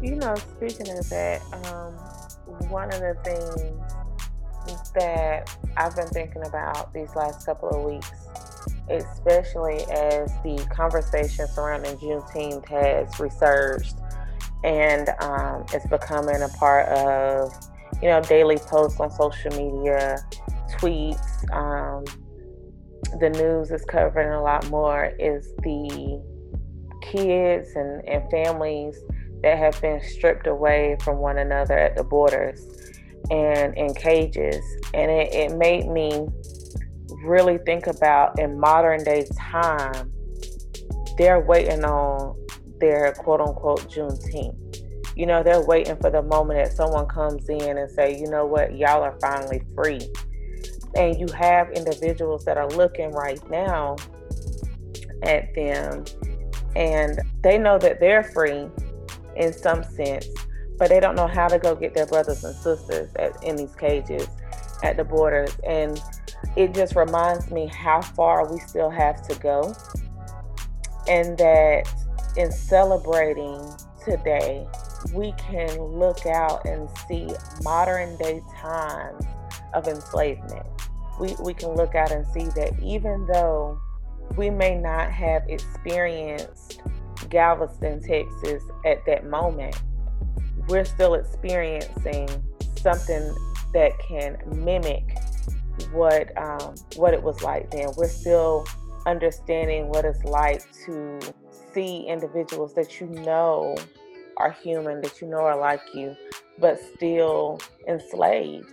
You 0.01 0.15
know, 0.15 0.35
speaking 0.35 0.95
of 0.95 1.09
that, 1.09 1.41
um, 1.65 1.93
one 2.69 2.93
of 2.93 2.99
the 2.99 3.15
things 3.23 4.91
that 4.93 5.57
I've 5.75 5.95
been 5.95 6.07
thinking 6.07 6.45
about 6.45 6.93
these 6.93 7.15
last 7.15 7.45
couple 7.45 7.69
of 7.69 7.83
weeks, 7.83 8.11
especially 8.89 9.83
as 9.91 10.31
the 10.43 10.67
conversation 10.73 11.47
surrounding 11.47 11.97
Juneteenth 11.97 12.67
has 12.69 13.19
resurged 13.19 13.95
and 14.63 15.09
um, 15.19 15.65
it's 15.73 15.87
becoming 15.87 16.41
a 16.41 16.49
part 16.49 16.87
of, 16.89 17.53
you 18.01 18.09
know, 18.09 18.21
daily 18.21 18.57
posts 18.57 18.99
on 18.99 19.11
social 19.11 19.51
media, 19.51 20.17
tweets. 20.73 21.53
Um, 21.53 22.03
the 23.19 23.29
news 23.29 23.71
is 23.71 23.85
covering 23.85 24.31
a 24.33 24.41
lot 24.41 24.67
more 24.69 25.13
is 25.19 25.53
the 25.63 26.21
kids 27.01 27.69
and, 27.75 28.03
and 28.07 28.29
families 28.29 28.99
that 29.43 29.57
have 29.57 29.79
been 29.81 30.01
stripped 30.01 30.47
away 30.47 30.97
from 31.03 31.17
one 31.17 31.37
another 31.37 31.77
at 31.77 31.95
the 31.95 32.03
borders 32.03 32.65
and 33.29 33.77
in 33.77 33.93
cages. 33.93 34.63
And 34.93 35.11
it, 35.11 35.33
it 35.33 35.57
made 35.57 35.87
me 35.87 36.27
really 37.23 37.57
think 37.59 37.87
about 37.87 38.39
in 38.39 38.59
modern 38.59 39.03
day 39.03 39.25
time, 39.37 40.11
they're 41.17 41.39
waiting 41.39 41.83
on 41.83 42.35
their 42.79 43.13
quote 43.13 43.41
unquote 43.41 43.89
Juneteenth. 43.89 44.55
You 45.15 45.25
know, 45.25 45.41
they're 45.41 45.65
waiting 45.65 45.97
for 45.97 46.11
the 46.11 46.21
moment 46.21 46.63
that 46.63 46.73
someone 46.73 47.07
comes 47.07 47.49
in 47.49 47.77
and 47.77 47.89
say, 47.89 48.17
you 48.19 48.29
know 48.29 48.45
what, 48.45 48.77
y'all 48.77 49.01
are 49.01 49.17
finally 49.19 49.63
free. 49.73 50.01
And 50.95 51.19
you 51.19 51.27
have 51.35 51.71
individuals 51.71 52.45
that 52.45 52.57
are 52.57 52.69
looking 52.69 53.11
right 53.11 53.39
now 53.49 53.95
at 55.23 55.53
them 55.55 56.05
and 56.75 57.19
they 57.41 57.57
know 57.57 57.79
that 57.79 57.99
they're 57.99 58.23
free 58.23 58.67
in 59.35 59.51
some 59.51 59.83
sense, 59.83 60.27
but 60.77 60.89
they 60.89 60.99
don't 60.99 61.15
know 61.15 61.27
how 61.27 61.47
to 61.47 61.57
go 61.57 61.75
get 61.75 61.95
their 61.95 62.05
brothers 62.05 62.43
and 62.43 62.55
sisters 62.55 63.09
at, 63.15 63.43
in 63.43 63.55
these 63.55 63.75
cages 63.75 64.27
at 64.83 64.95
the 64.95 65.03
borders. 65.03 65.57
And 65.67 65.99
it 66.55 66.73
just 66.73 66.95
reminds 66.95 67.51
me 67.51 67.67
how 67.67 68.01
far 68.01 68.51
we 68.51 68.59
still 68.59 68.89
have 68.89 69.27
to 69.27 69.35
go. 69.39 69.75
And 71.07 71.37
that 71.37 71.87
in 72.35 72.51
celebrating 72.51 73.61
today, 74.03 74.67
we 75.13 75.33
can 75.33 75.79
look 75.81 76.25
out 76.25 76.65
and 76.65 76.89
see 77.07 77.29
modern 77.63 78.17
day 78.17 78.41
times 78.59 79.25
of 79.73 79.87
enslavement. 79.87 80.65
We, 81.19 81.35
we 81.43 81.53
can 81.53 81.75
look 81.75 81.95
out 81.95 82.11
and 82.11 82.25
see 82.27 82.45
that 82.55 82.73
even 82.81 83.25
though 83.27 83.79
we 84.35 84.49
may 84.49 84.75
not 84.75 85.11
have 85.11 85.43
experienced 85.47 86.81
Galveston, 87.29 88.01
Texas 88.01 88.63
at 88.85 89.05
that 89.05 89.25
moment, 89.25 89.75
we're 90.67 90.85
still 90.85 91.15
experiencing 91.15 92.27
something 92.77 93.35
that 93.73 93.91
can 94.07 94.37
mimic 94.47 95.17
what 95.91 96.35
um, 96.37 96.75
what 96.95 97.13
it 97.13 97.21
was 97.21 97.41
like 97.41 97.71
then. 97.71 97.89
We're 97.95 98.07
still 98.07 98.65
understanding 99.05 99.87
what 99.87 100.05
it's 100.05 100.23
like 100.23 100.63
to 100.85 101.19
see 101.73 102.07
individuals 102.07 102.73
that 102.75 102.99
you 102.99 103.07
know 103.07 103.75
are 104.37 104.51
human, 104.51 105.01
that 105.01 105.21
you 105.21 105.27
know 105.27 105.39
are 105.39 105.57
like 105.57 105.81
you, 105.93 106.15
but 106.59 106.79
still 106.95 107.59
enslaved 107.87 108.71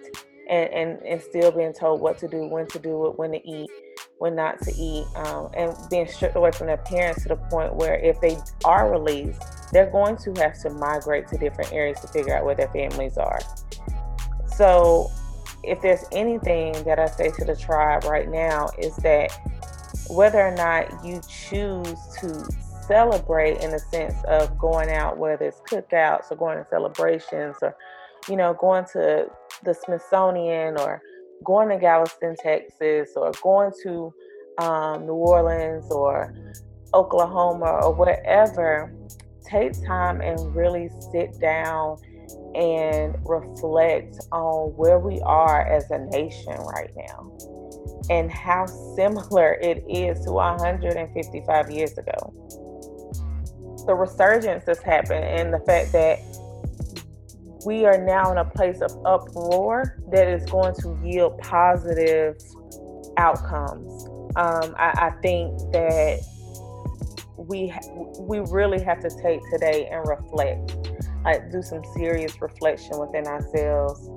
and, 0.48 0.70
and, 0.72 1.02
and 1.02 1.22
still 1.22 1.50
being 1.50 1.72
told 1.72 2.00
what 2.00 2.18
to 2.18 2.28
do, 2.28 2.46
when 2.46 2.66
to 2.68 2.78
do 2.78 3.06
it, 3.06 3.18
when 3.18 3.32
to 3.32 3.48
eat, 3.48 3.70
when 4.18 4.34
not 4.34 4.60
to 4.62 4.72
eat, 4.74 5.06
um, 5.16 5.50
and 5.54 5.74
being 5.90 6.06
stripped 6.06 6.36
away 6.36 6.50
from 6.50 6.66
their 6.66 6.78
parents 6.78 7.22
to 7.22 7.28
the 7.28 7.36
point 7.36 7.74
where 7.74 7.96
if 7.96 8.20
they 8.20 8.36
are 8.64 8.90
released, 8.90 9.42
they're 9.72 9.90
going 9.90 10.16
to 10.16 10.32
have 10.40 10.58
to 10.60 10.70
migrate 10.70 11.26
to 11.28 11.38
different 11.38 11.72
areas 11.72 12.00
to 12.00 12.08
figure 12.08 12.36
out 12.36 12.44
where 12.44 12.54
their 12.54 12.68
families 12.68 13.16
are. 13.16 13.40
So, 14.46 15.10
if 15.66 15.80
there's 15.80 16.04
anything 16.12 16.72
that 16.84 16.98
I 16.98 17.06
say 17.06 17.30
to 17.30 17.44
the 17.44 17.56
tribe 17.56 18.04
right 18.04 18.30
now, 18.30 18.68
is 18.78 18.96
that 18.96 19.30
whether 20.08 20.40
or 20.40 20.54
not 20.54 21.04
you 21.04 21.20
choose 21.28 21.96
to 22.20 22.46
celebrate 22.86 23.62
in 23.62 23.70
the 23.70 23.78
sense 23.78 24.14
of 24.24 24.56
going 24.58 24.90
out, 24.90 25.18
whether 25.18 25.46
it's 25.46 25.60
cookouts 25.60 26.30
or 26.30 26.36
going 26.36 26.58
to 26.58 26.66
celebrations 26.68 27.56
or, 27.62 27.74
you 28.28 28.36
know, 28.36 28.54
going 28.54 28.84
to 28.92 29.26
the 29.62 29.74
Smithsonian 29.74 30.78
or 30.78 31.00
going 31.44 31.68
to 31.68 31.78
Galveston, 31.78 32.36
Texas, 32.36 33.10
or 33.16 33.32
going 33.42 33.72
to 33.82 34.12
um, 34.58 35.06
New 35.06 35.14
Orleans 35.14 35.90
or 35.90 36.34
Oklahoma 36.92 37.80
or 37.82 37.94
wherever, 37.94 38.92
take 39.44 39.72
time 39.86 40.20
and 40.20 40.54
really 40.54 40.90
sit 41.12 41.38
down 41.40 41.98
and 42.54 43.16
reflect 43.24 44.16
on 44.32 44.70
where 44.76 44.98
we 44.98 45.20
are 45.20 45.66
as 45.66 45.90
a 45.90 45.98
nation 45.98 46.54
right 46.54 46.90
now 46.96 47.36
and 48.10 48.30
how 48.30 48.66
similar 48.96 49.54
it 49.62 49.84
is 49.88 50.24
to 50.24 50.32
155 50.32 51.70
years 51.70 51.96
ago 51.98 52.32
the 53.86 53.94
resurgence 53.94 54.64
that's 54.64 54.82
happened 54.82 55.24
and 55.24 55.52
the 55.52 55.58
fact 55.60 55.92
that 55.92 56.18
we 57.64 57.84
are 57.84 57.98
now 57.98 58.30
in 58.30 58.38
a 58.38 58.44
place 58.44 58.80
of 58.80 58.92
uproar 59.06 59.98
that 60.10 60.28
is 60.28 60.44
going 60.50 60.74
to 60.76 60.98
yield 61.02 61.38
positive 61.38 62.36
outcomes. 63.16 64.06
Um, 64.36 64.74
I, 64.76 65.08
I, 65.08 65.10
think 65.22 65.56
that 65.72 66.20
we 67.36 67.72
we 68.18 68.40
really 68.50 68.82
have 68.82 69.00
to 69.00 69.10
take 69.22 69.40
today 69.50 69.88
and 69.90 70.06
reflect, 70.08 70.83
like 71.24 71.50
do 71.50 71.62
some 71.62 71.82
serious 71.96 72.40
reflection 72.40 72.98
within 72.98 73.26
ourselves 73.26 74.08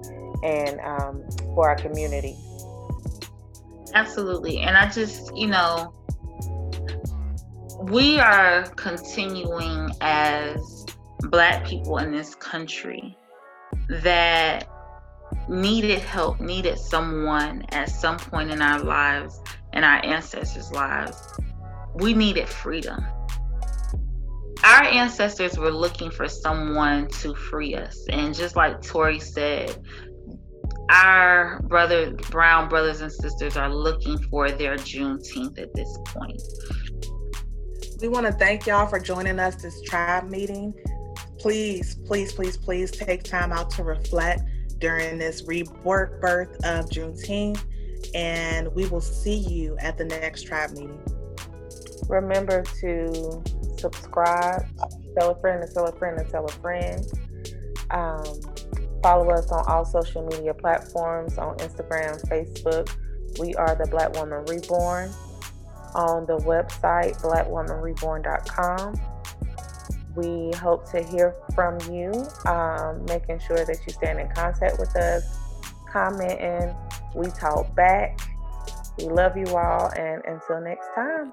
and 0.44 0.80
um, 0.82 1.24
for 1.56 1.70
our 1.70 1.76
community. 1.76 2.36
Absolutely, 3.94 4.60
and 4.60 4.78
I 4.78 4.90
just 4.90 5.36
you 5.36 5.48
know 5.48 5.94
we 7.84 8.20
are 8.20 8.68
continuing 8.76 9.92
as 10.02 10.86
black 11.22 11.66
people 11.66 11.98
in 12.00 12.12
this 12.12 12.36
country 12.36 13.18
that 13.90 14.68
needed 15.48 16.00
help, 16.00 16.40
needed 16.40 16.78
someone 16.78 17.66
at 17.70 17.90
some 17.90 18.18
point 18.18 18.52
in 18.52 18.62
our 18.62 18.82
lives, 18.82 19.40
in 19.74 19.84
our 19.84 20.04
ancestors' 20.06 20.72
lives. 20.72 21.18
We 21.96 22.14
needed 22.14 22.50
freedom. 22.50 23.06
Our 24.64 24.84
ancestors 24.84 25.58
were 25.58 25.72
looking 25.72 26.12
for 26.12 26.28
someone 26.28 27.08
to 27.22 27.34
free 27.36 27.76
us. 27.76 28.06
And 28.10 28.34
just 28.34 28.56
like 28.56 28.82
Tori 28.82 29.20
said, 29.20 29.78
our 30.90 31.62
brother, 31.64 32.12
brown 32.32 32.70
brothers 32.70 33.02
and 33.02 33.12
sisters 33.12 33.58
are 33.58 33.74
looking 33.74 34.18
for 34.18 34.50
their 34.52 34.76
Juneteenth 34.76 35.60
at 35.60 35.74
this 35.74 35.98
point. 36.06 36.42
We 38.02 38.08
want 38.08 38.26
to 38.26 38.32
thank 38.32 38.68
y'all 38.68 38.88
for 38.88 39.00
joining 39.00 39.40
us 39.40 39.56
this 39.56 39.82
tribe 39.84 40.30
meeting 40.30 40.74
please, 41.40 41.96
please, 42.06 42.34
please, 42.34 42.58
please 42.58 42.92
take 42.92 43.24
time 43.24 43.52
out 43.52 43.70
to 43.72 43.84
reflect 43.84 44.42
during 44.80 45.18
this 45.18 45.44
rebirth 45.46 46.20
birth 46.20 46.54
of 46.66 46.90
Juneteenth. 46.90 47.64
And 48.14 48.68
we 48.74 48.86
will 48.88 49.02
see 49.02 49.38
you 49.38 49.78
at 49.80 49.98
the 49.98 50.06
next 50.06 50.44
tribe 50.44 50.72
meeting. 50.72 51.02
Remember 52.08 52.64
to 52.82 53.44
subscribe, 53.80 54.66
tell 55.18 55.32
a 55.32 55.40
friend, 55.40 55.64
and 55.64 55.74
tell 55.74 55.86
a 55.86 55.92
friend, 55.94 56.20
and 56.20 56.30
tell 56.30 56.46
a 56.46 56.52
friend. 56.52 57.06
Um, 57.92 58.24
follow 59.02 59.30
us 59.32 59.52
on 59.52 59.64
all 59.68 59.86
social 59.86 60.26
media 60.26 60.54
platforms 60.54 61.38
on 61.38 61.58
Instagram, 61.58 62.22
Facebook. 62.28 62.94
We 63.40 63.56
are 63.56 63.76
the 63.76 63.88
Black 63.90 64.14
Woman 64.14 64.46
Reborn. 64.46 65.12
On 65.96 66.26
the 66.26 66.38
website, 66.38 67.20
blackwomanreborn.com. 67.22 69.00
We 70.16 70.52
hope 70.58 70.90
to 70.92 71.04
hear 71.04 71.36
from 71.56 71.80
you, 71.92 72.12
um, 72.46 73.06
making 73.06 73.40
sure 73.40 73.64
that 73.64 73.78
you 73.86 73.94
stand 73.94 74.20
in 74.20 74.28
contact 74.30 74.80
with 74.80 74.96
us, 74.96 75.24
commenting. 75.90 76.76
We 77.16 77.28
talk 77.28 77.74
back. 77.76 78.20
We 78.98 79.06
love 79.06 79.38
you 79.38 79.46
all, 79.56 79.92
and 79.96 80.24
until 80.26 80.60
next 80.62 80.88
time. 80.96 81.32